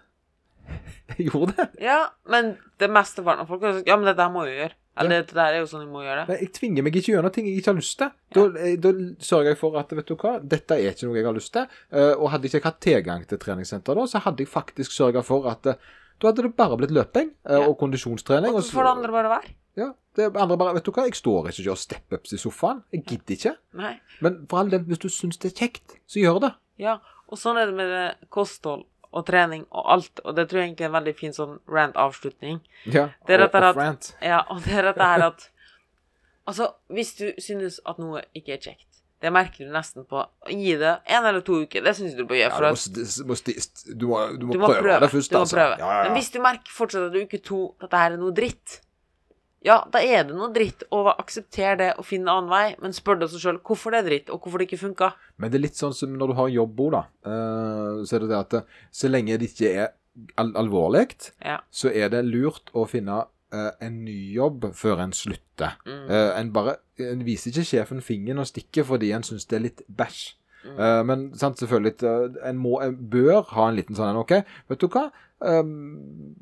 Jeg 1.17 1.29
gjorde 1.29 1.53
det. 1.57 1.67
Ja, 1.85 2.07
men 2.29 2.55
det 2.81 2.89
meste 2.89 3.21
var 3.25 3.37
når 3.37 3.47
folk 3.49 3.61
sa 3.61 3.81
Ja, 3.85 3.95
men 3.97 4.05
dette 4.09 4.23
her 4.25 4.31
må 4.33 4.45
jeg 4.47 4.57
gjøre. 4.63 4.75
Eller 4.97 5.19
dette 5.21 5.35
der 5.35 5.51
er 5.53 5.59
jo 5.59 5.67
sånn 5.67 5.81
jeg 5.83 5.91
må 5.91 6.01
gjøre 6.05 6.21
det. 6.21 6.27
Men 6.31 6.37
jeg 6.39 6.51
tvinger 6.55 6.85
meg 6.87 6.95
ikke 6.95 7.11
gjennom 7.11 7.31
ting 7.35 7.47
jeg 7.49 7.59
ikke 7.59 7.71
har 7.73 7.77
lyst 7.81 7.97
til. 7.99 8.11
Da, 8.33 8.45
eh, 8.63 8.77
da 8.79 8.91
sørger 9.27 9.49
jeg 9.51 9.57
for 9.59 9.75
at 9.81 9.91
vet 9.91 10.07
du 10.07 10.15
hva, 10.15 10.31
dette 10.39 10.77
er 10.77 10.93
ikke 10.93 11.09
noe 11.09 11.17
jeg 11.19 11.27
har 11.27 11.35
lyst 11.35 11.51
til. 11.53 11.67
Eh, 11.91 12.13
og 12.15 12.29
hadde 12.31 12.47
ikke 12.47 12.61
jeg 12.61 12.63
hatt 12.63 12.79
tilgang 12.85 13.25
til 13.27 13.41
treningssenter 13.43 13.99
da, 13.99 14.05
så 14.07 14.21
hadde 14.23 14.45
jeg 14.45 14.47
faktisk 14.53 14.95
sørga 14.95 15.21
for 15.27 15.49
at 15.51 15.67
eh, 15.67 15.75
da 16.23 16.29
hadde 16.31 16.45
det 16.47 16.53
bare 16.55 16.77
blitt 16.79 16.95
løping 16.95 17.33
Ja. 17.43 17.59
og 17.67 17.75
kondisjonstrening. 17.81 18.55
Og 18.55 18.63
så 18.63 18.71
får 18.79 18.87
det 18.87 18.93
andre 18.95 19.11
bare 19.17 19.33
være. 19.35 19.53
Ja, 19.75 19.89
det 20.15 20.29
andre 20.31 20.57
bare, 20.57 20.73
vet 20.79 20.85
du 20.87 20.91
hva, 20.95 21.03
Jeg 21.09 21.19
står 21.19 21.49
ikke 21.51 21.59
og 21.59 21.67
gjør 21.67 21.81
step-ups 21.83 22.33
i 22.33 22.39
sofaen. 22.39 22.79
Jeg 22.95 23.03
gidder 23.05 23.35
ikke. 23.35 23.55
Nei. 23.75 23.97
Men 24.23 24.45
for 24.47 24.63
all 24.63 24.71
del, 24.71 24.87
hvis 24.87 25.03
du 25.03 25.09
syns 25.11 25.37
det 25.43 25.51
er 25.51 25.59
kjekt, 25.67 25.99
så 26.07 26.23
gjør 26.23 26.39
det. 26.47 26.53
Ja. 26.79 26.97
Og 27.35 27.39
sånn 27.41 27.59
er 27.59 27.67
det 27.67 27.75
med 27.75 27.89
det 27.91 28.29
kosthold 28.31 28.85
og 29.15 29.25
trening 29.27 29.65
og 29.71 29.89
alt. 29.95 30.19
Og 30.23 30.35
det 30.37 30.47
tror 30.49 30.61
jeg 30.61 30.69
egentlig 30.71 30.85
er 30.87 30.91
en 30.93 30.97
veldig 30.97 31.15
fin 31.19 31.35
sånn 31.35 31.57
rant-avslutning. 31.71 32.61
Ja, 32.87 33.09
Det 33.27 33.35
er 33.35 33.43
og- 33.43 33.55
at- 33.55 33.75
rant. 33.75 34.13
Ja, 34.23 34.41
og 34.49 34.63
det 34.63 34.73
er 34.79 34.87
dette 34.93 35.03
her 35.11 35.27
at 35.27 35.49
Altså, 36.47 36.67
hvis 36.93 37.15
du 37.17 37.31
synes 37.41 37.79
at 37.89 37.97
noe 37.97 38.21
ikke 38.37 38.53
er 38.53 38.59
kjekt, 38.61 38.99
det 39.19 39.31
merker 39.33 39.65
du 39.65 39.71
nesten 39.73 40.05
på 40.05 40.19
Gi 40.47 40.75
det 40.77 40.91
en 41.09 41.25
eller 41.25 41.41
to 41.41 41.63
uker. 41.63 41.81
Det 41.81 41.95
syns 41.97 42.13
du 42.15 42.21
bør 42.23 42.37
gjøre. 42.37 42.51
Ja, 42.53 42.59
du, 42.59 43.25
må, 43.25 43.33
du, 43.97 44.05
må, 44.05 44.19
du 44.37 44.45
må 44.45 44.53
du 44.53 44.59
må 44.59 44.67
prøve, 44.67 44.83
prøve. 44.83 44.99
det 45.01 45.09
først, 45.09 45.33
altså. 45.39 45.57
Ja, 45.57 45.77
ja, 45.79 46.03
ja. 46.03 46.03
Men 46.03 46.19
hvis 46.19 46.29
du 46.31 46.39
merker 46.43 46.69
fortsatt 46.69 47.07
at 47.09 47.17
uke 47.23 47.39
to 47.41 47.73
dette 47.81 47.97
her 47.97 48.11
er 48.13 48.17
noe 48.21 48.31
dritt, 48.37 48.81
ja, 49.65 49.79
da 49.91 49.99
er 50.05 50.27
det 50.29 50.35
noe 50.37 50.51
dritt, 50.53 50.83
og 50.93 51.09
aksepter 51.15 51.77
det 51.81 51.91
og 51.99 52.05
finn 52.05 52.23
en 52.27 52.31
annen 52.35 52.51
vei. 52.53 52.75
Men 52.83 52.93
spør 52.95 53.19
deg 53.23 53.33
selv 53.33 53.63
hvorfor 53.65 53.91
det 53.95 54.03
er 54.03 54.09
dritt, 54.11 54.29
og 54.33 54.43
hvorfor 54.45 54.61
det 54.61 54.69
ikke 54.69 54.83
funka. 54.85 55.11
Men 55.41 55.51
det 55.51 55.59
er 55.59 55.65
litt 55.65 55.79
sånn 55.81 55.95
som 55.97 56.13
når 56.15 56.31
du 56.31 56.37
har 56.39 56.51
jobbord, 56.53 56.97
da. 56.99 57.03
Eh, 57.25 58.01
så 58.05 58.17
er 58.19 58.25
det 58.25 58.31
det 58.33 58.41
at 58.43 58.57
så 58.93 59.09
lenge 59.11 59.39
det 59.41 59.49
ikke 59.51 59.71
er 59.85 59.93
al 60.39 60.53
alvorlig, 60.55 61.09
Ja. 61.43 61.57
så 61.71 61.89
er 61.91 62.09
det 62.13 62.21
lurt 62.29 62.69
å 62.73 62.85
finne 62.87 63.25
eh, 63.51 63.71
en 63.83 64.03
ny 64.05 64.33
jobb 64.35 64.69
før 64.73 65.01
en 65.03 65.11
slutter. 65.11 65.75
Mm. 65.85 66.07
Eh, 66.09 66.31
en 66.39 66.51
bare 66.55 66.77
en 67.03 67.25
viser 67.27 67.51
ikke 67.51 67.65
sjefen 67.67 68.01
fingeren 68.01 68.39
og 68.39 68.47
stikker 68.47 68.85
fordi 68.87 69.11
en 69.11 69.23
syns 69.27 69.45
det 69.49 69.57
er 69.57 69.65
litt 69.65 69.81
bæsj. 69.91 70.23
Mm. 70.65 70.79
Eh, 70.79 71.01
men 71.05 71.25
sant, 71.37 71.59
selvfølgelig 71.61 72.03
eh, 72.07 72.39
en, 72.49 72.57
må, 72.57 72.77
en 72.81 72.95
bør 73.11 73.43
ha 73.51 73.67
en 73.69 73.75
liten 73.77 73.97
sånn 73.97 74.13
en, 74.13 74.21
OK, 74.23 74.31
vet 74.71 74.81
du 74.81 74.87
hva? 74.87 75.09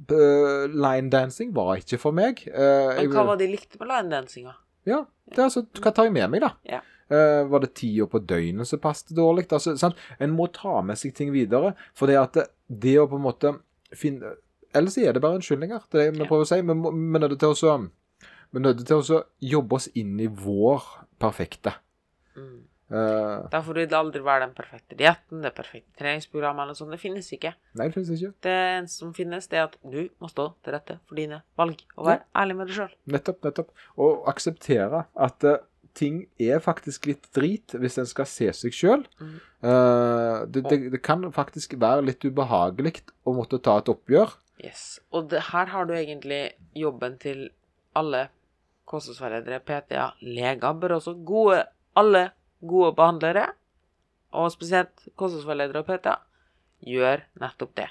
B- 0.07 0.67
line 0.73 1.09
dancing 1.13 1.53
var 1.55 1.75
ikke 1.79 1.99
for 2.01 2.11
meg. 2.15 2.41
Uh, 2.47 2.93
Men 2.99 3.11
hva 3.13 3.25
var 3.31 3.37
de 3.39 3.47
likte 3.51 3.79
med 3.79 3.87
line 3.91 4.09
dancinga? 4.11 4.55
ja, 4.85 5.05
det 5.29 5.37
er 5.39 5.45
altså, 5.47 5.61
hva 5.79 5.93
tar 5.95 6.09
jeg 6.09 6.13
med 6.13 6.29
meg, 6.33 6.41
da? 6.43 6.49
Ja. 6.67 6.81
Uh, 7.13 7.43
var 7.51 7.59
det 7.63 7.73
tida 7.77 8.05
på 8.09 8.19
døgnet 8.25 8.67
som 8.67 8.79
passet 8.83 9.13
dårlig? 9.15 9.45
Altså, 9.53 9.75
sant? 9.79 9.95
En 10.19 10.31
må 10.35 10.47
ta 10.51 10.81
med 10.81 10.97
seg 10.99 11.13
ting 11.15 11.31
videre. 11.31 11.73
For 11.95 12.07
det 12.09 12.17
at 12.19 12.33
det, 12.39 12.47
det 12.67 12.95
å 12.99 13.07
på 13.11 13.19
en 13.19 13.27
måte 13.27 13.53
finne 13.95 14.33
Ellers 14.73 14.95
er 14.97 15.13
det 15.13 15.21
bare 15.21 15.37
unnskyldninger. 15.37 15.83
Det 15.91 15.99
er 16.01 16.07
det 16.11 16.17
vi 16.17 16.23
Ja. 16.23 16.29
prøver 16.31 16.43
å 16.43 16.47
si. 16.49 16.55
Vi 16.65 16.71
er 16.73 17.21
nødt 17.21 17.39
til 17.39 17.49
å 17.51 17.55
så- 17.55 17.89
vi 18.51 18.57
er 18.57 18.63
nødt 18.63 18.85
til 18.87 18.97
å 18.97 19.03
så 19.05 19.23
jobbe 19.39 19.73
oss 19.77 19.87
inn 19.93 20.19
i 20.19 20.25
vår 20.25 20.81
perfekte. 21.21 21.75
Mm. 22.35 22.63
Eh, 22.93 23.49
Derfor 23.49 23.77
vil 23.77 23.87
det 23.89 23.97
aldri 23.97 24.21
være 24.21 24.45
den 24.45 24.53
perfekte 24.57 24.97
dietten, 24.99 25.41
det 25.41 25.53
perfekte 25.57 25.97
treningsprogrammet 25.97 26.67
eller 26.67 26.77
sånn. 26.77 26.93
Det 26.93 27.01
finnes 27.01 27.29
ikke. 27.33 27.53
nei, 27.73 27.87
det 27.89 27.95
finnes 27.95 28.11
ikke. 28.13 28.31
Det 28.45 28.53
eneste 28.53 29.01
som 29.01 29.13
finnes, 29.17 29.49
det 29.49 29.59
er 29.59 29.67
at 29.71 29.77
du 29.81 30.01
må 30.21 30.29
stå 30.29 30.51
til 30.61 30.75
rette 30.75 30.99
for 31.07 31.17
dine 31.17 31.41
valg, 31.59 31.81
og 31.97 32.09
være 32.11 32.25
ærlig 32.43 32.57
med 32.59 32.69
deg 32.69 32.77
sjøl. 32.77 32.93
Nettopp, 33.15 33.39
nettopp. 33.47 33.73
Og 34.05 34.27
akseptere 34.29 35.05
at 35.27 35.47
uh, 35.49 35.57
ting 35.97 36.23
er 36.41 36.61
faktisk 36.63 37.09
litt 37.09 37.25
drit 37.35 37.75
hvis 37.77 37.97
en 38.01 38.09
skal 38.09 38.29
se 38.29 38.51
seg 38.57 38.77
sjøl. 38.77 39.03
Mm. 39.21 39.33
det, 40.53 40.63
det, 40.69 40.77
det 40.95 41.01
kan 41.05 41.21
faktisk 41.33 41.75
være 41.81 42.05
litt 42.07 42.25
ubehagelig 42.25 43.03
å 43.29 43.35
måtte 43.37 43.61
ta 43.63 43.77
et 43.81 43.91
oppgjør. 43.93 44.33
Yes. 44.63 44.99
Og 45.13 45.29
det, 45.29 45.43
her 45.51 45.69
har 45.69 45.85
du 45.89 45.93
egentlig 45.93 46.55
jobben 46.77 47.17
til 47.21 47.45
alle 47.97 48.27
kostholdsveiledere, 48.89 49.61
PT-er, 49.65 50.17
leger, 50.25 50.73
bør 50.81 50.97
også 50.99 51.13
gode 51.25 51.63
Alle 51.95 52.31
gode 52.69 52.93
behandlere, 52.97 53.49
og 54.33 54.49
spesielt 54.53 55.07
kostholdsveiledere 55.19 55.83
og 55.83 55.87
PT-er, 55.91 56.23
gjør 56.83 57.21
nettopp 57.41 57.75
det. 57.79 57.89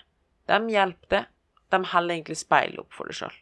De 0.50 0.58
hjelper 0.74 1.16
deg. 1.16 1.30
De 1.72 1.78
holder 1.88 2.14
egentlig 2.18 2.37
speilet 2.37 2.82
opp 2.82 2.92
for 2.92 3.08
deg 3.08 3.16
sjøl. 3.16 3.37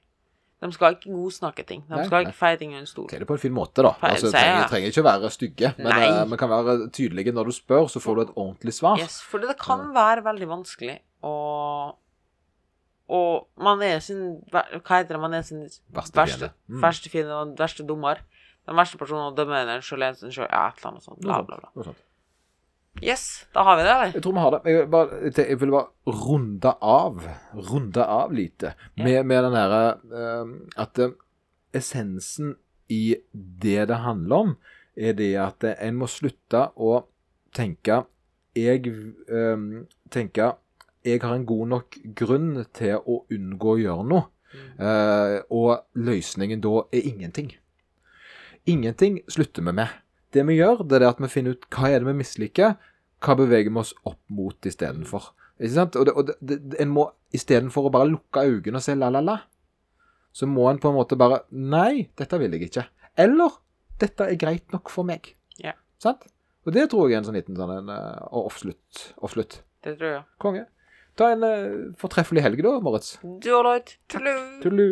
De 0.61 0.69
skal 0.77 0.93
ikke 0.99 1.09
godsnakke 1.11 1.65
ting. 1.67 1.81
De 1.89 1.97
Nei, 1.97 2.03
skal 2.07 2.27
ikke 2.27 2.37
feie 2.37 2.59
ting 2.61 2.75
under 2.77 2.87
stol. 2.87 3.07
Si 3.11 3.19
det 3.19 3.27
på 3.27 3.35
en 3.35 3.41
fin 3.41 3.55
måte, 3.57 3.81
da. 3.83 3.95
Altså, 4.07 4.29
det 4.29 4.35
trenger, 4.37 4.67
trenger 4.69 4.93
ikke 4.93 5.05
være 5.07 5.31
stygge, 5.33 5.71
men 5.79 5.89
Nei. 5.89 6.03
eh, 6.05 6.21
vi 6.29 6.39
kan 6.43 6.51
være 6.53 6.75
tydelige 6.93 7.33
når 7.33 7.49
du 7.49 7.55
spør, 7.57 7.87
så 7.89 8.03
får 8.05 8.19
du 8.19 8.23
et 8.27 8.35
ordentlig 8.37 8.75
svar. 8.77 9.01
Yes, 9.01 9.17
for 9.25 9.41
det 9.43 9.57
kan 9.59 9.89
være 9.97 10.23
veldig 10.29 10.51
vanskelig 10.53 10.99
å 11.25 11.35
Og 13.11 13.49
man 13.59 13.81
er 13.83 13.99
sin 14.05 14.21
Hva 14.53 14.63
heter 14.71 15.17
det? 15.17 15.21
Man 15.21 15.35
er 15.35 15.43
sin 15.43 15.65
Verste 15.65 16.15
verste, 16.21 16.39
fiende. 16.39 16.53
Mm. 16.69 16.83
verste 16.85 17.11
fiende 17.11 17.39
og 17.41 17.57
verste 17.59 17.87
dommer. 17.89 18.21
Den 18.69 18.79
verste 18.79 19.01
personen 19.01 19.31
å 19.31 19.35
dømme 19.37 19.65
den 19.69 19.83
sjøl 19.85 20.05
en 20.07 20.17
sjøl 20.21 20.47
Ja, 20.47 20.69
et 20.69 20.81
eller 20.81 20.93
annet 20.93 21.07
sånt. 21.07 21.21
Bla, 21.25 21.41
bla, 21.47 21.59
bla. 21.61 21.95
Yes, 23.01 23.47
da 23.55 23.63
har 23.65 23.79
vi 23.79 23.85
det, 23.87 23.93
eller? 23.93 24.15
Jeg 24.17 24.25
tror 24.25 24.35
vi 24.37 24.43
har 24.45 24.55
det. 24.55 24.61
Jeg, 24.67 24.79
vil 24.81 24.89
bare, 24.93 25.21
jeg 25.31 25.61
vil 25.61 25.75
bare 25.75 26.17
runde 26.25 26.73
av, 26.83 27.21
runde 27.71 28.07
av 28.19 28.35
lite, 28.35 28.75
med, 28.99 29.21
med 29.31 29.47
den 29.47 29.57
derre 29.57 29.85
uh, 30.11 30.51
At 30.83 30.99
uh, 31.01 31.15
essensen 31.77 32.57
i 32.91 33.15
det 33.33 33.87
det 33.89 34.01
handler 34.03 34.45
om, 34.45 34.57
er 34.99 35.15
det 35.17 35.31
at 35.39 35.65
uh, 35.65 35.77
en 35.79 36.01
må 36.03 36.11
slutte 36.11 36.67
å 36.75 36.97
tenke 37.55 38.03
Jeg 38.59 38.91
eh, 38.91 39.63
tenker 40.11 40.59
jeg 41.05 41.23
har 41.23 41.35
en 41.35 41.47
god 41.49 41.69
nok 41.69 41.97
grunn 42.17 42.65
til 42.77 42.99
å 42.99 43.23
unngå 43.33 43.73
å 43.73 43.81
gjøre 43.81 44.05
noe. 44.05 44.27
Eh, 44.81 45.37
og 45.49 45.87
løsningen 45.97 46.61
da 46.61 46.83
er 46.93 47.07
ingenting. 47.09 47.55
Ingenting 48.69 49.21
slutter 49.29 49.65
vi 49.67 49.73
med. 49.73 49.93
Det 50.31 50.45
vi 50.47 50.59
gjør, 50.59 50.85
det 50.87 50.99
er 50.99 51.05
det 51.05 51.13
at 51.15 51.23
vi 51.23 51.31
finner 51.33 51.57
ut 51.57 51.69
hva 51.75 51.91
er 51.91 52.03
det 52.03 52.11
vi 52.11 52.19
misliker, 52.21 52.77
hva 53.21 53.37
beveger 53.39 53.73
vi 53.73 53.81
oss 53.83 53.95
opp 54.07 54.21
mot 54.33 54.67
istedenfor. 54.67 55.33
Ikke 55.61 55.75
sant? 55.75 55.97
Og, 56.01 56.07
det, 56.07 56.15
og 56.17 56.31
det, 56.41 56.61
en 56.81 56.93
må 56.93 57.09
istedenfor 57.37 57.89
å 57.89 57.95
bare 57.95 58.11
lukke 58.11 58.45
øynene 58.47 58.81
og 58.81 58.85
si 58.85 58.95
la-la-la, 58.97 59.37
så 60.33 60.47
må 60.47 60.69
en 60.71 60.79
på 60.81 60.93
en 60.93 60.97
måte 60.97 61.19
bare 61.19 61.43
Nei, 61.51 62.07
dette 62.19 62.39
vil 62.39 62.55
jeg 62.55 62.71
ikke. 62.71 62.87
Eller 63.19 63.57
dette 64.01 64.29
er 64.31 64.39
greit 64.41 64.71
nok 64.73 64.93
for 64.93 65.09
meg. 65.09 65.33
Ja. 65.61 65.75
Sant? 66.01 66.29
Og 66.65 66.77
det 66.77 66.87
tror 66.93 67.09
jeg 67.09 67.19
er 67.19 67.23
en 67.23 67.29
sånn 67.29 67.39
liten 67.39 67.59
sånn 67.59 67.73
en, 67.75 67.91
eh, 67.93 68.29
offslutt. 68.37 69.11
oppslutt. 69.19 69.61
Det 69.85 69.97
tror 69.99 70.15
jeg. 70.15 70.23
Konge. 70.43 70.67
Ta 71.19 71.33
en 71.35 71.43
uh, 71.45 71.91
fortreffelig 72.01 72.45
helg 72.45 72.63
da, 72.65 72.77
Moritz. 72.85 73.17
Du, 73.23 73.51
har 73.51 73.67
lov 73.67 73.81
Tullu. 74.13 74.35
Tullu. 74.63 74.91